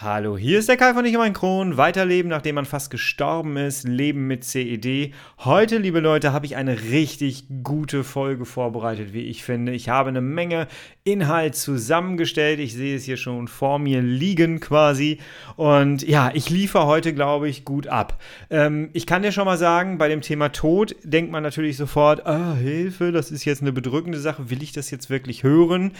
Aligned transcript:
Hallo, 0.00 0.38
hier 0.38 0.60
ist 0.60 0.68
der 0.68 0.76
Kai 0.76 0.94
von 0.94 1.04
Ich 1.04 1.16
mein 1.16 1.32
Kron. 1.32 1.76
Weiterleben, 1.76 2.28
nachdem 2.28 2.54
man 2.54 2.66
fast 2.66 2.88
gestorben 2.88 3.56
ist. 3.56 3.82
Leben 3.82 4.28
mit 4.28 4.44
CED. 4.44 5.12
Heute, 5.38 5.78
liebe 5.78 5.98
Leute, 5.98 6.32
habe 6.32 6.46
ich 6.46 6.54
eine 6.54 6.82
richtig 6.82 7.46
gute 7.64 8.04
Folge 8.04 8.44
vorbereitet, 8.44 9.12
wie 9.12 9.22
ich 9.22 9.42
finde. 9.42 9.72
Ich 9.72 9.88
habe 9.88 10.10
eine 10.10 10.20
Menge 10.20 10.68
Inhalt 11.02 11.56
zusammengestellt. 11.56 12.60
Ich 12.60 12.74
sehe 12.74 12.94
es 12.94 13.06
hier 13.06 13.16
schon 13.16 13.48
vor 13.48 13.80
mir 13.80 14.00
liegen 14.00 14.60
quasi. 14.60 15.18
Und 15.56 16.06
ja, 16.06 16.30
ich 16.32 16.48
liefere 16.48 16.86
heute, 16.86 17.12
glaube 17.12 17.48
ich, 17.48 17.64
gut 17.64 17.88
ab. 17.88 18.22
Ähm, 18.50 18.90
ich 18.92 19.04
kann 19.04 19.22
dir 19.22 19.32
schon 19.32 19.46
mal 19.46 19.58
sagen, 19.58 19.98
bei 19.98 20.06
dem 20.06 20.20
Thema 20.20 20.50
Tod 20.50 20.94
denkt 21.02 21.32
man 21.32 21.42
natürlich 21.42 21.76
sofort, 21.76 22.24
ah, 22.24 22.54
Hilfe, 22.54 23.10
das 23.10 23.32
ist 23.32 23.44
jetzt 23.44 23.62
eine 23.62 23.72
bedrückende 23.72 24.20
Sache. 24.20 24.48
Will 24.48 24.62
ich 24.62 24.70
das 24.70 24.92
jetzt 24.92 25.10
wirklich 25.10 25.42
hören? 25.42 25.90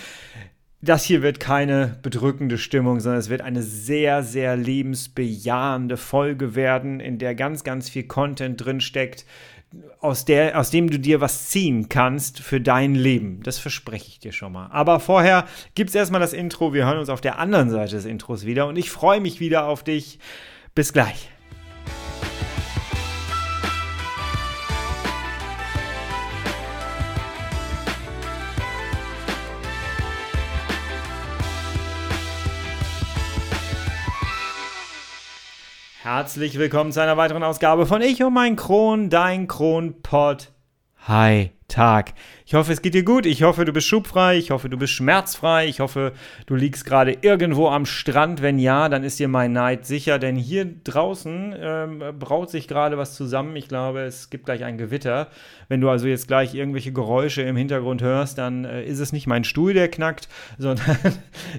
Das 0.80 1.04
hier 1.04 1.22
wird 1.22 1.40
keine 1.40 1.98
bedrückende 2.02 2.56
Stimmung, 2.56 3.00
sondern 3.00 3.18
es 3.18 3.30
wird 3.30 3.40
eine 3.40 3.62
sehr, 3.62 4.22
sehr 4.22 4.56
lebensbejahende 4.56 5.96
Folge 5.96 6.54
werden, 6.54 7.00
in 7.00 7.18
der 7.18 7.34
ganz, 7.34 7.64
ganz 7.64 7.90
viel 7.90 8.04
Content 8.04 8.64
drin 8.64 8.80
steckt, 8.80 9.26
aus, 10.00 10.24
der, 10.24 10.58
aus 10.58 10.70
dem 10.70 10.88
du 10.88 10.98
dir 10.98 11.20
was 11.20 11.48
ziehen 11.48 11.88
kannst 11.88 12.38
für 12.40 12.60
dein 12.60 12.94
Leben. 12.94 13.42
Das 13.42 13.58
verspreche 13.58 14.06
ich 14.08 14.18
dir 14.20 14.32
schon 14.32 14.52
mal. 14.52 14.68
Aber 14.70 15.00
vorher 15.00 15.46
gibt 15.74 15.90
es 15.90 15.96
erstmal 15.96 16.20
das 16.20 16.32
Intro. 16.32 16.72
Wir 16.72 16.86
hören 16.86 16.98
uns 16.98 17.10
auf 17.10 17.20
der 17.20 17.38
anderen 17.38 17.70
Seite 17.70 17.96
des 17.96 18.04
Intros 18.04 18.46
wieder 18.46 18.66
und 18.68 18.76
ich 18.76 18.90
freue 18.90 19.20
mich 19.20 19.40
wieder 19.40 19.66
auf 19.66 19.82
dich. 19.82 20.20
Bis 20.74 20.92
gleich. 20.92 21.28
Herzlich 36.10 36.58
willkommen 36.58 36.90
zu 36.90 37.02
einer 37.02 37.18
weiteren 37.18 37.42
Ausgabe 37.42 37.84
von 37.84 38.00
Ich 38.00 38.22
und 38.22 38.32
mein 38.32 38.56
Kron, 38.56 39.10
dein 39.10 39.46
Kronpott. 39.46 40.52
Hi, 41.06 41.50
Tag. 41.68 42.14
Ich 42.46 42.54
hoffe, 42.54 42.72
es 42.72 42.80
geht 42.80 42.94
dir 42.94 43.02
gut. 43.02 43.26
Ich 43.26 43.42
hoffe, 43.42 43.66
du 43.66 43.74
bist 43.74 43.86
schubfrei. 43.88 44.38
Ich 44.38 44.50
hoffe, 44.50 44.70
du 44.70 44.78
bist 44.78 44.94
schmerzfrei. 44.94 45.66
Ich 45.66 45.80
hoffe, 45.80 46.14
du 46.46 46.54
liegst 46.54 46.86
gerade 46.86 47.12
irgendwo 47.20 47.68
am 47.68 47.84
Strand. 47.84 48.40
Wenn 48.40 48.58
ja, 48.58 48.88
dann 48.88 49.04
ist 49.04 49.18
dir 49.18 49.28
mein 49.28 49.52
Neid 49.52 49.84
sicher, 49.84 50.18
denn 50.18 50.36
hier 50.36 50.64
draußen 50.64 51.54
ähm, 51.58 52.02
braut 52.18 52.48
sich 52.48 52.68
gerade 52.68 52.96
was 52.96 53.14
zusammen. 53.14 53.54
Ich 53.56 53.68
glaube, 53.68 54.00
es 54.00 54.30
gibt 54.30 54.46
gleich 54.46 54.64
ein 54.64 54.78
Gewitter. 54.78 55.28
Wenn 55.68 55.82
du 55.82 55.90
also 55.90 56.06
jetzt 56.06 56.26
gleich 56.26 56.54
irgendwelche 56.54 56.92
Geräusche 56.92 57.42
im 57.42 57.56
Hintergrund 57.56 58.00
hörst, 58.00 58.38
dann 58.38 58.64
äh, 58.64 58.82
ist 58.82 59.00
es 59.00 59.12
nicht 59.12 59.26
mein 59.26 59.44
Stuhl, 59.44 59.74
der 59.74 59.88
knackt, 59.88 60.30
sondern 60.58 60.96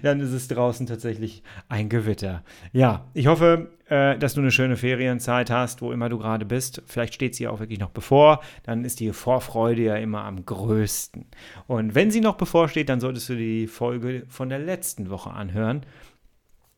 dann 0.02 0.19
ist 0.19 0.31
es 0.31 0.47
draußen 0.47 0.88
tatsächlich 0.88 1.44
ein 1.67 1.88
Gewitter. 1.88 2.44
Ja, 2.72 3.06
ich 3.13 3.28
hoffe, 3.28 3.69
dass 3.89 4.33
du 4.35 4.41
eine 4.41 4.51
schöne 4.51 4.77
Ferienzeit 4.77 5.49
hast, 5.49 5.81
wo 5.81 5.91
immer 5.91 6.09
du 6.09 6.17
gerade 6.17 6.45
bist. 6.45 6.81
Vielleicht 6.85 7.15
steht 7.15 7.35
sie 7.35 7.47
auch 7.47 7.59
wirklich 7.59 7.79
noch 7.79 7.89
bevor. 7.89 8.41
Dann 8.63 8.85
ist 8.85 8.99
die 8.99 9.11
Vorfreude 9.11 9.81
ja 9.81 9.95
immer 9.95 10.23
am 10.23 10.45
größten. 10.45 11.25
Und 11.67 11.95
wenn 11.95 12.11
sie 12.11 12.21
noch 12.21 12.35
bevorsteht, 12.35 12.89
dann 12.89 12.99
solltest 12.99 13.29
du 13.29 13.35
die 13.35 13.67
Folge 13.67 14.23
von 14.29 14.49
der 14.49 14.59
letzten 14.59 15.09
Woche 15.09 15.31
anhören. 15.31 15.85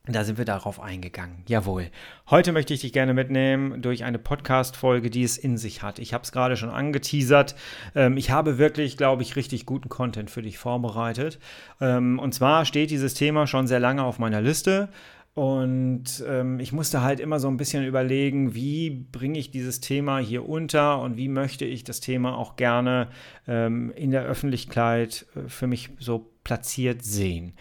Da 0.06 0.24
sind 0.24 0.36
wir 0.36 0.44
darauf 0.44 0.80
eingegangen. 0.80 1.44
Jawohl. 1.46 1.88
Heute 2.28 2.50
möchte 2.50 2.74
ich 2.74 2.80
dich 2.80 2.92
gerne 2.92 3.14
mitnehmen 3.14 3.82
durch 3.82 4.02
eine 4.02 4.18
Podcast-Folge, 4.18 5.10
die 5.10 5.22
es 5.22 5.38
in 5.38 5.56
sich 5.56 5.84
hat. 5.84 6.00
Ich 6.00 6.12
habe 6.12 6.24
es 6.24 6.32
gerade 6.32 6.56
schon 6.56 6.70
angeteasert. 6.70 7.54
Ähm, 7.94 8.16
ich 8.16 8.32
habe 8.32 8.58
wirklich, 8.58 8.96
glaube 8.96 9.22
ich, 9.22 9.36
richtig 9.36 9.64
guten 9.64 9.88
Content 9.88 10.28
für 10.28 10.42
dich 10.42 10.58
vorbereitet. 10.58 11.38
Ähm, 11.80 12.18
und 12.18 12.34
zwar 12.34 12.64
steht 12.64 12.90
dieses 12.90 13.14
Thema 13.14 13.46
schon 13.46 13.68
sehr 13.68 13.78
lange 13.78 14.02
auf 14.02 14.18
meiner 14.18 14.40
Liste. 14.40 14.88
Und 15.34 16.22
ähm, 16.28 16.60
ich 16.60 16.72
musste 16.72 17.00
halt 17.00 17.18
immer 17.18 17.40
so 17.40 17.48
ein 17.48 17.56
bisschen 17.56 17.84
überlegen, 17.86 18.54
wie 18.54 18.90
bringe 18.90 19.38
ich 19.38 19.50
dieses 19.50 19.80
Thema 19.80 20.18
hier 20.18 20.46
unter 20.46 21.00
und 21.00 21.16
wie 21.16 21.28
möchte 21.28 21.64
ich 21.64 21.84
das 21.84 22.00
Thema 22.00 22.36
auch 22.36 22.56
gerne 22.56 23.08
ähm, 23.48 23.92
in 23.96 24.10
der 24.10 24.24
Öffentlichkeit 24.24 25.26
äh, 25.34 25.48
für 25.48 25.66
mich 25.66 25.90
so 25.98 26.30
platziert 26.44 27.02
sehen. 27.02 27.54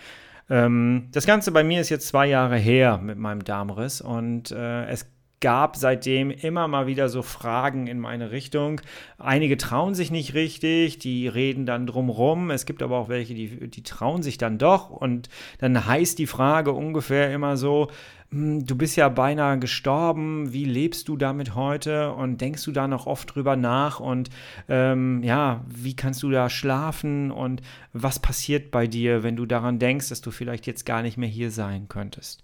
Ähm, 0.49 1.07
das 1.13 1.25
Ganze 1.25 1.53
bei 1.53 1.63
mir 1.63 1.79
ist 1.79 1.89
jetzt 1.89 2.09
zwei 2.09 2.27
Jahre 2.27 2.57
her 2.57 2.97
mit 2.97 3.17
meinem 3.17 3.43
Darmriss 3.43 4.01
und 4.01 4.51
äh, 4.51 4.85
es 4.87 5.09
gab 5.41 5.75
seitdem 5.75 6.31
immer 6.31 6.67
mal 6.67 6.87
wieder 6.87 7.09
so 7.09 7.21
Fragen 7.21 7.87
in 7.87 7.99
meine 7.99 8.31
Richtung. 8.31 8.79
Einige 9.17 9.57
trauen 9.57 9.95
sich 9.95 10.11
nicht 10.11 10.33
richtig, 10.33 10.99
die 10.99 11.27
reden 11.27 11.65
dann 11.65 11.87
drumrum. 11.87 12.51
Es 12.51 12.65
gibt 12.65 12.81
aber 12.81 12.97
auch 12.97 13.09
welche, 13.09 13.33
die, 13.33 13.69
die 13.69 13.83
trauen 13.83 14.23
sich 14.23 14.37
dann 14.37 14.57
doch. 14.57 14.89
Und 14.89 15.29
dann 15.59 15.85
heißt 15.85 16.17
die 16.19 16.27
Frage 16.27 16.71
ungefähr 16.71 17.33
immer 17.33 17.57
so, 17.57 17.89
hm, 18.29 18.65
du 18.65 18.77
bist 18.77 18.95
ja 18.95 19.09
beinahe 19.09 19.59
gestorben, 19.59 20.53
wie 20.53 20.65
lebst 20.65 21.07
du 21.07 21.17
damit 21.17 21.55
heute 21.55 22.13
und 22.13 22.39
denkst 22.39 22.63
du 22.63 22.71
da 22.71 22.87
noch 22.87 23.05
oft 23.05 23.35
drüber 23.35 23.55
nach 23.55 23.99
und 23.99 24.29
ähm, 24.69 25.21
ja, 25.23 25.65
wie 25.67 25.95
kannst 25.95 26.23
du 26.23 26.29
da 26.29 26.49
schlafen 26.49 27.31
und 27.31 27.61
was 27.91 28.19
passiert 28.19 28.71
bei 28.71 28.87
dir, 28.87 29.23
wenn 29.23 29.35
du 29.35 29.45
daran 29.45 29.79
denkst, 29.79 30.09
dass 30.09 30.21
du 30.21 30.31
vielleicht 30.31 30.65
jetzt 30.65 30.85
gar 30.85 31.01
nicht 31.01 31.17
mehr 31.17 31.29
hier 31.29 31.51
sein 31.51 31.87
könntest? 31.89 32.43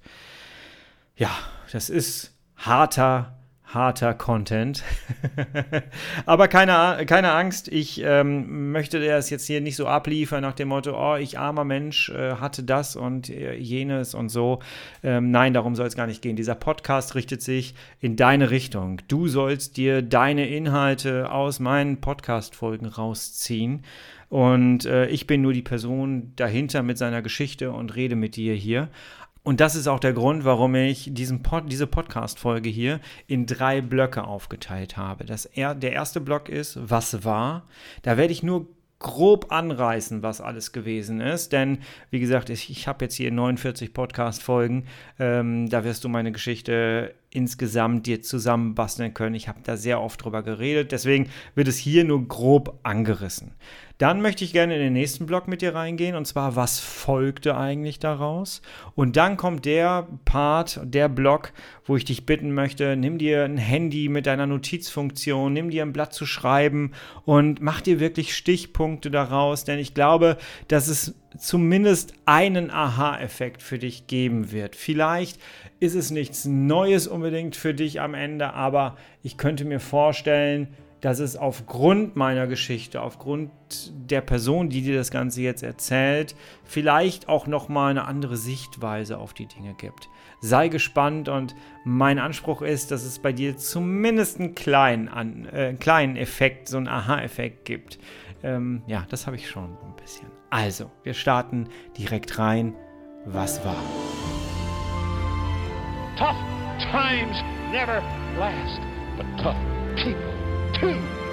Ja, 1.16 1.32
das 1.72 1.90
ist 1.90 2.37
harter, 2.58 3.38
harter 3.64 4.14
Content. 4.14 4.84
Aber 6.26 6.48
keine, 6.48 7.06
keine 7.06 7.32
Angst, 7.32 7.68
ich 7.68 8.02
ähm, 8.04 8.72
möchte 8.72 9.06
das 9.06 9.30
jetzt 9.30 9.46
hier 9.46 9.62
nicht 9.62 9.76
so 9.76 9.88
abliefern 9.88 10.42
nach 10.42 10.54
dem 10.54 10.70
Motto, 10.70 10.96
oh, 10.96 11.16
ich 11.18 11.38
armer 11.38 11.64
Mensch 11.64 12.10
äh, 12.10 12.36
hatte 12.36 12.64
das 12.64 12.96
und 12.96 13.30
äh, 13.30 13.56
jenes 13.56 14.14
und 14.14 14.30
so. 14.30 14.60
Ähm, 15.04 15.32
nein, 15.32 15.54
darum 15.54 15.76
soll 15.76 15.88
es 15.88 15.96
gar 15.96 16.08
nicht 16.08 16.22
gehen. 16.22 16.36
Dieser 16.36 16.56
Podcast 16.56 17.16
richtet 17.16 17.42
sich 17.42 17.76
in 18.00 18.16
deine 18.16 18.52
Richtung. 18.52 19.02
Du 19.08 19.28
sollst 19.28 19.78
dir 19.78 20.02
deine 20.02 20.48
Inhalte 20.48 21.32
aus 21.32 21.60
meinen 21.60 22.00
Podcast-Folgen 22.00 22.88
rausziehen. 22.88 23.84
Und 24.30 24.86
äh, 24.86 25.08
ich 25.08 25.26
bin 25.26 25.42
nur 25.42 25.54
die 25.54 25.62
Person 25.62 26.34
dahinter 26.36 26.84
mit 26.84 26.98
seiner 26.98 27.22
Geschichte 27.22 27.72
und 27.72 27.96
rede 27.96 28.16
mit 28.16 28.36
dir 28.36 28.54
hier. 28.56 28.90
Und 29.48 29.62
das 29.62 29.76
ist 29.76 29.88
auch 29.88 30.02
der 30.02 30.12
Grund, 30.12 30.44
warum 30.44 30.76
ich 30.76 31.10
diesen 31.14 31.42
Pod, 31.42 31.72
diese 31.72 31.88
Podcast-Folge 31.88 32.68
hier 32.68 33.00
in 33.28 33.46
drei 33.46 33.80
Blöcke 33.80 34.26
aufgeteilt 34.26 34.98
habe. 34.98 35.24
Das 35.24 35.46
er, 35.46 35.74
der 35.74 35.94
erste 35.94 36.20
Block 36.20 36.50
ist, 36.50 36.78
was 36.82 37.24
war? 37.24 37.66
Da 38.02 38.18
werde 38.18 38.34
ich 38.34 38.44
nur 38.44 38.68
grob 39.00 39.50
anreißen, 39.50 40.22
was 40.22 40.42
alles 40.42 40.74
gewesen 40.74 41.22
ist. 41.22 41.54
Denn, 41.54 41.78
wie 42.10 42.20
gesagt, 42.20 42.50
ich, 42.50 42.70
ich 42.70 42.90
habe 42.90 43.06
jetzt 43.06 43.16
hier 43.16 43.32
49 43.32 43.94
Podcast-Folgen. 43.94 44.86
Ähm, 45.18 45.70
da 45.70 45.86
wirst 45.86 46.04
du 46.04 46.10
meine 46.10 46.34
Geschichte 46.34 47.16
insgesamt 47.30 48.08
dir 48.08 48.22
zusammenbasteln 48.22 49.14
können. 49.14 49.36
Ich 49.36 49.48
habe 49.48 49.60
da 49.64 49.76
sehr 49.76 50.02
oft 50.02 50.24
drüber 50.24 50.44
geredet. 50.44 50.92
Deswegen 50.92 51.30
wird 51.56 51.68
es 51.68 51.78
hier 51.78 52.04
nur 52.04 52.28
grob 52.28 52.80
angerissen. 52.84 53.54
Dann 53.98 54.22
möchte 54.22 54.44
ich 54.44 54.54
gerne 54.54 54.76
in 54.76 54.82
den 54.82 54.94
nächsten 54.94 55.26
Block 55.26 55.48
mit 55.48 55.64
dir 55.64 55.74
reingehen 55.74 56.16
und 56.16 56.26
zwar, 56.26 56.56
was 56.56 56.80
folgte 56.80 57.58
eigentlich 57.58 57.98
daraus? 57.98 58.62
Und 58.94 59.18
dann 59.18 59.38
kommt 59.38 59.66
der 59.66 60.08
Part, 60.24 60.80
der 60.84 61.10
Block, 61.10 61.52
wo 61.84 61.96
ich 61.96 62.06
dich 62.06 62.28
bitten 62.28 62.54
möchte, 62.54 62.96
nimm 62.96 63.18
dir 63.18 63.44
ein 63.44 63.58
Handy 63.58 64.08
mit 64.08 64.28
deiner 64.28 64.46
Notizfunktion, 64.46 65.52
nimm 65.52 65.72
dir 65.72 65.82
ein 65.82 65.94
Blatt 65.94 66.14
zu 66.14 66.28
schreiben 66.28 66.92
und 67.26 67.60
mach 67.60 67.82
dir 67.82 68.00
wirklich 68.00 68.36
Stichpunkte 68.36 69.10
daraus, 69.10 69.64
denn 69.64 69.80
ich 69.80 69.96
glaube, 69.96 70.38
dass 70.68 70.88
es 70.88 71.16
zumindest 71.38 72.14
einen 72.26 72.72
Aha-Effekt 72.72 73.62
für 73.62 73.80
dich 73.80 74.08
geben 74.08 74.52
wird. 74.52 74.76
Vielleicht 74.76 75.40
ist 75.80 75.96
es 75.96 76.12
nichts 76.12 76.46
Neues 76.46 77.08
unbedingt 77.08 77.56
für 77.56 77.74
dich 77.74 78.02
am 78.02 78.14
Ende, 78.14 78.54
aber 78.54 78.98
ich 79.24 79.38
könnte 79.38 79.66
mir 79.66 79.80
vorstellen, 79.80 80.70
dass 81.02 81.20
es 81.20 81.36
aufgrund 81.36 82.16
meiner 82.16 82.48
Geschichte, 82.48 83.02
aufgrund 83.02 83.52
der 84.10 84.22
Person, 84.22 84.70
die 84.70 84.82
dir 84.82 84.96
das 84.96 85.12
Ganze 85.12 85.42
jetzt 85.42 85.62
erzählt, 85.62 86.36
vielleicht 86.64 87.30
auch 87.30 87.46
nochmal 87.46 87.92
eine 87.92 88.06
andere 88.06 88.36
Sichtweise 88.36 89.20
auf 89.20 89.34
die 89.34 89.46
Dinge 89.46 89.76
gibt. 89.76 90.10
Sei 90.42 90.70
gespannt 90.70 91.30
und 91.30 91.56
mein 91.84 92.20
Anspruch 92.20 92.62
ist, 92.62 92.92
dass 92.92 93.04
es 93.04 93.20
bei 93.20 93.32
dir 93.32 93.58
zumindest 93.58 94.40
einen 94.40 94.56
kleinen, 94.56 95.08
äh, 95.46 95.68
einen 95.68 95.80
kleinen 95.80 96.16
Effekt, 96.16 96.68
so 96.68 96.78
einen 96.78 96.88
Aha-Effekt 96.88 97.66
gibt. 97.66 98.00
Ähm, 98.44 98.82
ja, 98.88 99.06
das 99.10 99.28
habe 99.28 99.36
ich 99.36 99.50
schon 99.50 99.66
ein 99.66 99.96
bisschen. 100.02 100.37
Also, 100.50 100.90
wir 101.04 101.14
starten 101.14 101.68
direkt 101.98 102.40
rein. 102.40 102.76
Was 103.26 103.64
war? 103.66 103.76
Tough 106.18 106.38
times 106.92 107.36
never 107.72 108.02
last, 108.40 108.80
but 109.18 109.26
tough 109.44 109.58
people 109.96 110.34
two. 110.80 111.27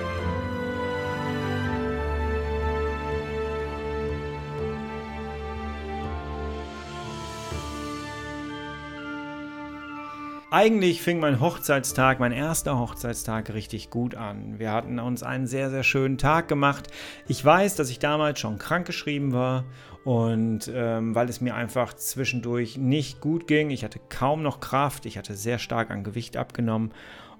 Eigentlich 10.54 11.02
fing 11.02 11.18
mein 11.18 11.40
Hochzeitstag, 11.40 12.20
mein 12.20 12.30
erster 12.30 12.78
Hochzeitstag 12.78 13.52
richtig 13.52 13.90
gut 13.90 14.14
an. 14.14 14.60
Wir 14.60 14.70
hatten 14.70 15.00
uns 15.00 15.24
einen 15.24 15.48
sehr, 15.48 15.68
sehr 15.68 15.82
schönen 15.82 16.16
Tag 16.16 16.46
gemacht. 16.46 16.86
Ich 17.26 17.44
weiß, 17.44 17.74
dass 17.74 17.90
ich 17.90 17.98
damals 17.98 18.38
schon 18.38 18.58
krankgeschrieben 18.58 19.32
war 19.32 19.64
und 20.04 20.70
ähm, 20.72 21.12
weil 21.16 21.28
es 21.28 21.40
mir 21.40 21.56
einfach 21.56 21.94
zwischendurch 21.94 22.78
nicht 22.78 23.20
gut 23.20 23.48
ging. 23.48 23.70
Ich 23.70 23.82
hatte 23.82 23.98
kaum 24.08 24.44
noch 24.44 24.60
Kraft, 24.60 25.06
ich 25.06 25.18
hatte 25.18 25.34
sehr 25.34 25.58
stark 25.58 25.90
an 25.90 26.04
Gewicht 26.04 26.36
abgenommen 26.36 26.92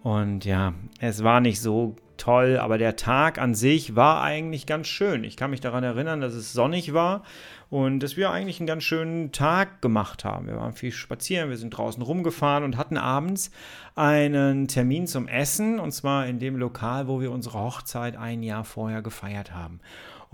und 0.03 0.45
ja, 0.45 0.75
es 0.99 1.23
war 1.23 1.41
nicht 1.41 1.61
so 1.61 1.95
toll, 2.17 2.59
aber 2.59 2.79
der 2.79 2.97
Tag 2.97 3.39
an 3.39 3.55
sich 3.55 3.97
war 3.97 4.23
eigentlich 4.23 4.67
ganz 4.67 4.87
schön. 4.87 5.25
Ich 5.25 5.37
kann 5.37 5.51
mich 5.51 5.61
daran 5.61 5.85
erinnern, 5.85 6.21
dass 6.21 6.35
es 6.35 6.53
sonnig 6.53 6.95
war 6.95 7.23
und 7.71 8.01
dass 8.01 8.17
wir 8.17 8.31
eigentlich 8.31 8.61
einen 8.61 8.67
ganz 8.67 8.85
schönen 8.85 9.33
Tag 9.33 9.83
gemacht 9.83 10.25
haben. 10.25 10.47
Wir 10.47 10.57
waren 10.57 10.73
viel 10.73 10.93
spazieren, 10.93 11.51
wir 11.51 11.57
sind 11.57 11.71
draußen 11.71 12.03
rumgefahren 12.03 12.65
und 12.65 12.77
hatten 12.77 12.97
abends 12.97 13.51
einen 13.95 14.69
Termin 14.69 15.07
zum 15.07 15.29
Essen 15.29 15.81
und 15.81 15.93
zwar 15.93 16.27
in 16.27 16.39
dem 16.39 16.57
Lokal, 16.57 17.09
wo 17.09 17.21
wir 17.21 17.33
unsere 17.33 17.59
Hochzeit 17.59 18.17
ein 18.17 18.43
Jahr 18.43 18.65
vorher 18.65 19.03
gefeiert 19.03 19.55
haben. 19.55 19.81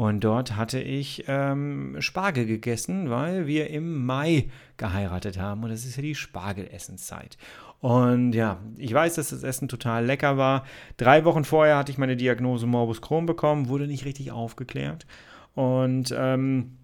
Und 0.01 0.25
dort 0.25 0.57
hatte 0.57 0.81
ich 0.81 1.25
ähm, 1.29 1.97
Spargel 1.99 2.47
gegessen, 2.47 3.11
weil 3.11 3.47
wir 3.47 3.69
im 3.69 4.07
Mai 4.07 4.49
geheiratet 4.79 5.39
haben. 5.39 5.63
Und 5.63 5.69
das 5.69 5.85
ist 5.85 5.97
ja 5.97 6.03
die 6.03 6.15
Spargelessenszeit. 6.15 7.37
Und 7.81 8.33
ja, 8.35 8.61
ich 8.77 8.93
weiß, 8.93 9.15
dass 9.15 9.31
das 9.31 9.43
Essen 9.43 9.69
total 9.69 10.05
lecker 10.05 10.37
war. 10.37 10.65
Drei 10.99 11.25
Wochen 11.25 11.45
vorher 11.45 11.79
hatte 11.79 11.91
ich 11.91 11.99
meine 11.99 12.17
Diagnose 12.17 12.67
Morbus 12.67 13.01
Crohn 13.01 13.27
bekommen, 13.27 13.69
wurde 13.69 13.87
nicht 13.87 14.05
richtig 14.05 14.33
aufgeklärt. 14.33 15.07
Und 15.55 16.15
ähm, 16.17 16.77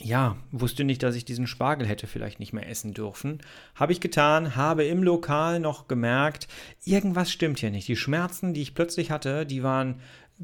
ja, 0.00 0.36
wusste 0.52 0.84
nicht, 0.84 1.02
dass 1.02 1.16
ich 1.16 1.24
diesen 1.24 1.46
Spargel 1.46 1.86
hätte 1.86 2.06
vielleicht 2.06 2.40
nicht 2.40 2.52
mehr 2.52 2.68
essen 2.68 2.94
dürfen. 2.94 3.38
Habe 3.74 3.92
ich 3.92 4.00
getan, 4.00 4.54
habe 4.54 4.84
im 4.84 5.02
Lokal 5.02 5.60
noch 5.60 5.88
gemerkt, 5.88 6.46
irgendwas 6.84 7.32
stimmt 7.32 7.58
hier 7.58 7.70
nicht. 7.70 7.88
Die 7.88 7.96
Schmerzen, 7.96 8.54
die 8.54 8.62
ich 8.62 8.74
plötzlich 8.74 9.10
hatte, 9.10 9.46
die 9.46 9.62
waren 9.62 10.00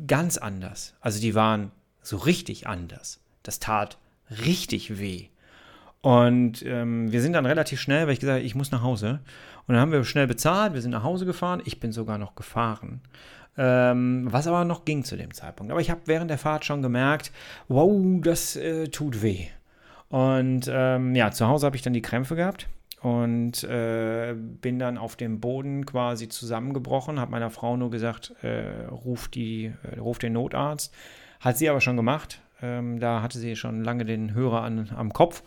ganz 0.07 0.39
anders. 0.39 0.95
Also 1.01 1.21
die 1.21 1.35
waren 1.35 1.71
so 2.03 2.17
richtig 2.17 2.67
anders. 2.67 3.21
Das 3.43 3.61
tat 3.61 3.99
richtig 4.31 4.99
weh. 4.99 5.29
Und 6.05 6.63
ähm, 6.67 7.11
wir 7.11 7.23
sind 7.23 7.33
dann 7.33 7.47
relativ 7.47 7.81
schnell, 7.81 8.07
weil 8.07 8.13
ich 8.13 8.21
gesagt 8.21 8.37
habe, 8.37 8.47
ich 8.47 8.55
muss 8.55 8.71
nach 8.71 8.83
Hause. 8.83 9.21
Und 9.67 9.73
dann 9.73 9.81
haben 9.81 9.91
wir 9.91 10.05
schnell 10.05 10.27
bezahlt, 10.27 10.75
wir 10.75 10.83
sind 10.83 10.91
nach 10.91 11.03
Hause 11.03 11.25
gefahren. 11.25 11.63
Ich 11.65 11.81
bin 11.81 11.93
sogar 11.93 12.19
noch 12.19 12.35
gefahren. 12.35 13.01
Ähm, 13.57 14.27
was 14.31 14.47
aber 14.47 14.67
noch 14.67 14.85
ging 14.85 15.03
zu 15.03 15.17
dem 15.17 15.33
Zeitpunkt. 15.33 15.73
Aber 15.73 15.81
ich 15.81 15.89
habe 15.89 16.03
während 16.05 16.31
der 16.31 16.37
Fahrt 16.37 16.67
schon 16.67 16.83
gemerkt, 16.83 17.33
wow, 17.69 18.21
das 18.21 18.55
äh, 18.55 18.89
tut 18.89 19.23
weh. 19.23 19.47
Und 20.11 20.69
ähm, 20.71 21.15
ja, 21.15 21.31
zu 21.31 21.49
Hause 21.49 21.65
habe 21.65 21.77
ich 21.77 21.81
dann 21.81 21.95
die 21.95 22.03
Krämpfe 22.03 22.37
gehabt 22.37 22.69
und 23.01 23.65
äh, 23.65 24.35
bin 24.37 24.79
dann 24.79 24.99
auf 24.99 25.17
dem 25.17 25.41
Boden 25.41 25.87
quasi 25.87 26.29
zusammengebrochen, 26.29 27.19
habe 27.19 27.31
meiner 27.31 27.49
Frau 27.49 27.79
nur 27.79 27.91
gesagt, 27.91 28.35
äh, 28.43 28.85
ruf, 28.91 29.29
die, 29.29 29.73
äh, 29.91 30.01
ruf 30.01 30.19
den 30.19 30.35
Notarzt. 30.35 30.95
Hat 31.41 31.57
sie 31.57 31.71
aber 31.71 31.81
schon 31.81 31.97
gemacht. 31.97 32.43
Ähm, 32.61 33.01
da 33.01 33.23
hatte 33.23 33.39
sie 33.39 33.57
schon 33.57 33.83
lange 33.83 34.05
den 34.05 34.35
Hörer 34.35 34.63
an, 34.63 34.91
am 34.95 35.15
Kopf 35.15 35.43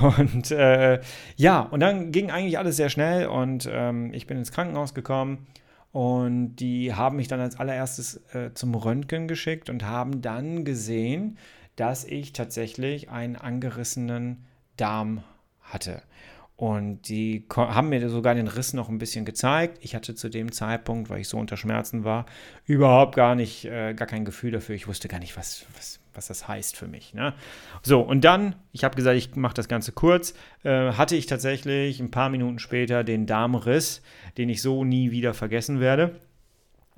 und 0.00 0.50
äh, 0.50 1.00
ja, 1.36 1.60
und 1.60 1.80
dann 1.80 2.12
ging 2.12 2.30
eigentlich 2.30 2.58
alles 2.58 2.76
sehr 2.76 2.88
schnell 2.88 3.26
und 3.26 3.68
ähm, 3.70 4.12
ich 4.14 4.26
bin 4.26 4.38
ins 4.38 4.52
Krankenhaus 4.52 4.94
gekommen 4.94 5.46
und 5.92 6.56
die 6.56 6.94
haben 6.94 7.16
mich 7.16 7.28
dann 7.28 7.40
als 7.40 7.58
allererstes 7.58 8.16
äh, 8.34 8.52
zum 8.54 8.74
Röntgen 8.74 9.28
geschickt 9.28 9.68
und 9.68 9.84
haben 9.84 10.22
dann 10.22 10.64
gesehen, 10.64 11.38
dass 11.76 12.04
ich 12.04 12.32
tatsächlich 12.32 13.10
einen 13.10 13.36
angerissenen 13.36 14.44
Darm 14.76 15.22
hatte. 15.60 16.02
Und 16.56 17.08
die 17.08 17.44
haben 17.56 17.88
mir 17.88 18.08
sogar 18.08 18.34
den 18.34 18.46
Riss 18.46 18.72
noch 18.72 18.88
ein 18.88 18.98
bisschen 18.98 19.24
gezeigt. 19.24 19.78
Ich 19.80 19.94
hatte 19.94 20.14
zu 20.14 20.28
dem 20.28 20.52
Zeitpunkt, 20.52 21.10
weil 21.10 21.20
ich 21.20 21.28
so 21.28 21.36
unter 21.38 21.56
Schmerzen 21.56 22.04
war, 22.04 22.24
überhaupt 22.64 23.16
gar 23.16 23.34
nicht, 23.34 23.64
äh, 23.64 23.94
gar 23.94 24.06
kein 24.06 24.24
Gefühl 24.24 24.52
dafür. 24.52 24.74
Ich 24.76 24.86
wusste 24.86 25.08
gar 25.08 25.18
nicht, 25.18 25.36
was, 25.36 25.66
was, 25.76 25.98
was 26.14 26.28
das 26.28 26.48
heißt 26.48 26.76
für 26.76 26.86
mich. 26.86 27.14
Ne? 27.14 27.34
So, 27.82 28.00
und 28.00 28.22
dann, 28.22 28.54
ich 28.72 28.84
habe 28.84 28.96
gesagt, 28.96 29.16
ich 29.16 29.34
mache 29.36 29.54
das 29.54 29.68
Ganze 29.68 29.92
kurz, 29.92 30.34
äh, 30.64 30.92
hatte 30.92 31.16
ich 31.16 31.26
tatsächlich 31.26 32.00
ein 32.00 32.10
paar 32.10 32.28
Minuten 32.28 32.58
später 32.58 33.04
den 33.04 33.26
Darmriss, 33.26 34.02
den 34.38 34.48
ich 34.48 34.62
so 34.62 34.84
nie 34.84 35.10
wieder 35.10 35.34
vergessen 35.34 35.80
werde. 35.80 36.16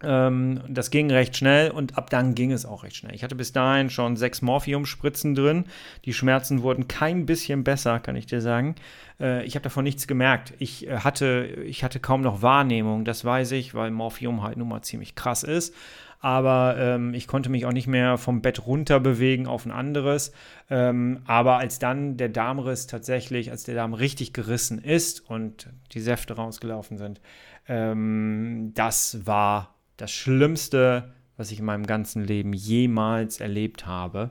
Ähm, 0.02 0.60
das 0.68 0.90
ging 0.90 1.10
recht 1.10 1.36
schnell 1.36 1.70
und 1.70 1.96
ab 1.96 2.10
dann 2.10 2.34
ging 2.34 2.52
es 2.52 2.66
auch 2.66 2.82
recht 2.82 2.96
schnell. 2.96 3.14
Ich 3.14 3.22
hatte 3.22 3.34
bis 3.34 3.52
dahin 3.52 3.90
schon 3.90 4.16
sechs 4.16 4.42
Morphium-Spritzen 4.42 5.34
drin. 5.34 5.64
Die 6.04 6.12
Schmerzen 6.12 6.62
wurden 6.62 6.88
kein 6.88 7.26
bisschen 7.26 7.64
besser, 7.64 8.00
kann 8.00 8.16
ich 8.16 8.26
dir 8.26 8.40
sagen. 8.40 8.74
Äh, 9.20 9.44
ich 9.44 9.54
habe 9.54 9.62
davon 9.62 9.84
nichts 9.84 10.06
gemerkt. 10.06 10.52
Ich, 10.58 10.86
äh, 10.88 10.98
hatte, 10.98 11.46
ich 11.64 11.84
hatte 11.84 12.00
kaum 12.00 12.22
noch 12.22 12.42
Wahrnehmung, 12.42 13.04
das 13.04 13.24
weiß 13.24 13.52
ich, 13.52 13.74
weil 13.74 13.90
Morphium 13.90 14.42
halt 14.42 14.58
nun 14.58 14.68
mal 14.68 14.82
ziemlich 14.82 15.14
krass 15.14 15.42
ist 15.42 15.74
aber 16.24 16.76
ähm, 16.78 17.12
ich 17.12 17.26
konnte 17.26 17.50
mich 17.50 17.66
auch 17.66 17.72
nicht 17.72 17.86
mehr 17.86 18.16
vom 18.16 18.40
Bett 18.40 18.66
runter 18.66 18.98
bewegen 18.98 19.46
auf 19.46 19.66
ein 19.66 19.70
anderes. 19.70 20.32
Ähm, 20.70 21.20
aber 21.26 21.58
als 21.58 21.78
dann 21.78 22.16
der 22.16 22.30
Darmriss 22.30 22.86
tatsächlich, 22.86 23.50
als 23.50 23.64
der 23.64 23.74
Darm 23.74 23.92
richtig 23.92 24.32
gerissen 24.32 24.78
ist 24.78 25.28
und 25.28 25.68
die 25.92 26.00
Säfte 26.00 26.36
rausgelaufen 26.36 26.96
sind, 26.96 27.20
ähm, 27.68 28.72
das 28.74 29.26
war 29.26 29.74
das 29.98 30.12
Schlimmste, 30.12 31.12
was 31.36 31.50
ich 31.50 31.58
in 31.58 31.66
meinem 31.66 31.84
ganzen 31.84 32.24
Leben 32.24 32.54
jemals 32.54 33.40
erlebt 33.40 33.84
habe. 33.86 34.30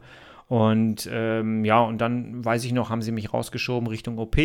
Und 0.53 1.09
ähm, 1.11 1.65
ja, 1.65 1.79
und 1.79 1.97
dann 1.97 2.45
weiß 2.45 2.63
ich 2.65 2.73
noch, 2.73 2.91
haben 2.91 3.01
sie 3.01 3.11
mich 3.11 3.33
rausgeschoben 3.33 3.89
Richtung 3.89 4.19
OP 4.19 4.37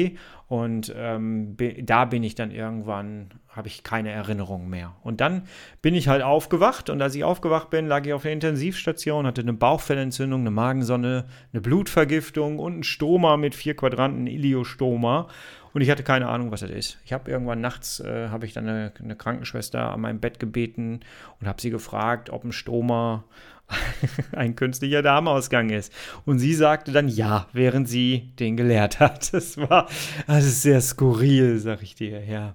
und 0.46 0.90
ähm, 0.96 1.54
da 1.82 2.06
bin 2.06 2.22
ich 2.22 2.34
dann 2.34 2.50
irgendwann, 2.50 3.28
habe 3.50 3.68
ich 3.68 3.82
keine 3.82 4.08
Erinnerung 4.08 4.70
mehr. 4.70 4.94
Und 5.02 5.20
dann 5.20 5.42
bin 5.82 5.94
ich 5.94 6.08
halt 6.08 6.22
aufgewacht 6.22 6.88
und 6.88 7.02
als 7.02 7.14
ich 7.14 7.24
aufgewacht 7.24 7.68
bin, 7.68 7.88
lag 7.88 8.06
ich 8.06 8.14
auf 8.14 8.22
der 8.22 8.32
Intensivstation, 8.32 9.26
hatte 9.26 9.42
eine 9.42 9.52
Bauchfellentzündung, 9.52 10.40
eine 10.40 10.50
Magensonne, 10.50 11.26
eine 11.52 11.60
Blutvergiftung 11.60 12.58
und 12.58 12.78
ein 12.78 12.84
Stoma 12.84 13.36
mit 13.36 13.54
vier 13.54 13.76
Quadranten, 13.76 14.26
Iliostoma. 14.26 15.28
Und 15.72 15.82
ich 15.82 15.90
hatte 15.90 16.02
keine 16.02 16.28
Ahnung, 16.28 16.50
was 16.50 16.60
das 16.60 16.70
ist. 16.70 16.98
Ich 17.04 17.12
habe 17.12 17.30
irgendwann 17.30 17.60
nachts, 17.60 18.00
äh, 18.00 18.28
habe 18.28 18.46
ich 18.46 18.52
dann 18.52 18.68
eine, 18.68 18.92
eine, 19.02 19.16
Krankenschwester 19.16 19.92
an 19.92 20.00
meinem 20.00 20.20
Bett 20.20 20.38
gebeten 20.38 21.00
und 21.40 21.46
habe 21.46 21.60
sie 21.60 21.70
gefragt, 21.70 22.30
ob 22.30 22.44
ein 22.44 22.52
Stoma 22.52 23.24
ein 24.32 24.56
künstlicher 24.56 25.02
Darmausgang 25.02 25.70
ist. 25.70 25.92
Und 26.24 26.38
sie 26.38 26.54
sagte 26.54 26.92
dann 26.92 27.08
ja, 27.08 27.46
während 27.52 27.88
sie 27.88 28.32
den 28.38 28.56
gelehrt 28.56 29.00
hat. 29.00 29.30
Das 29.38 29.58
war, 29.58 29.88
das 30.26 30.44
ist 30.44 30.62
sehr 30.62 30.80
skurril, 30.80 31.58
sag 31.58 31.82
ich 31.82 31.94
dir, 31.94 32.24
ja. 32.24 32.54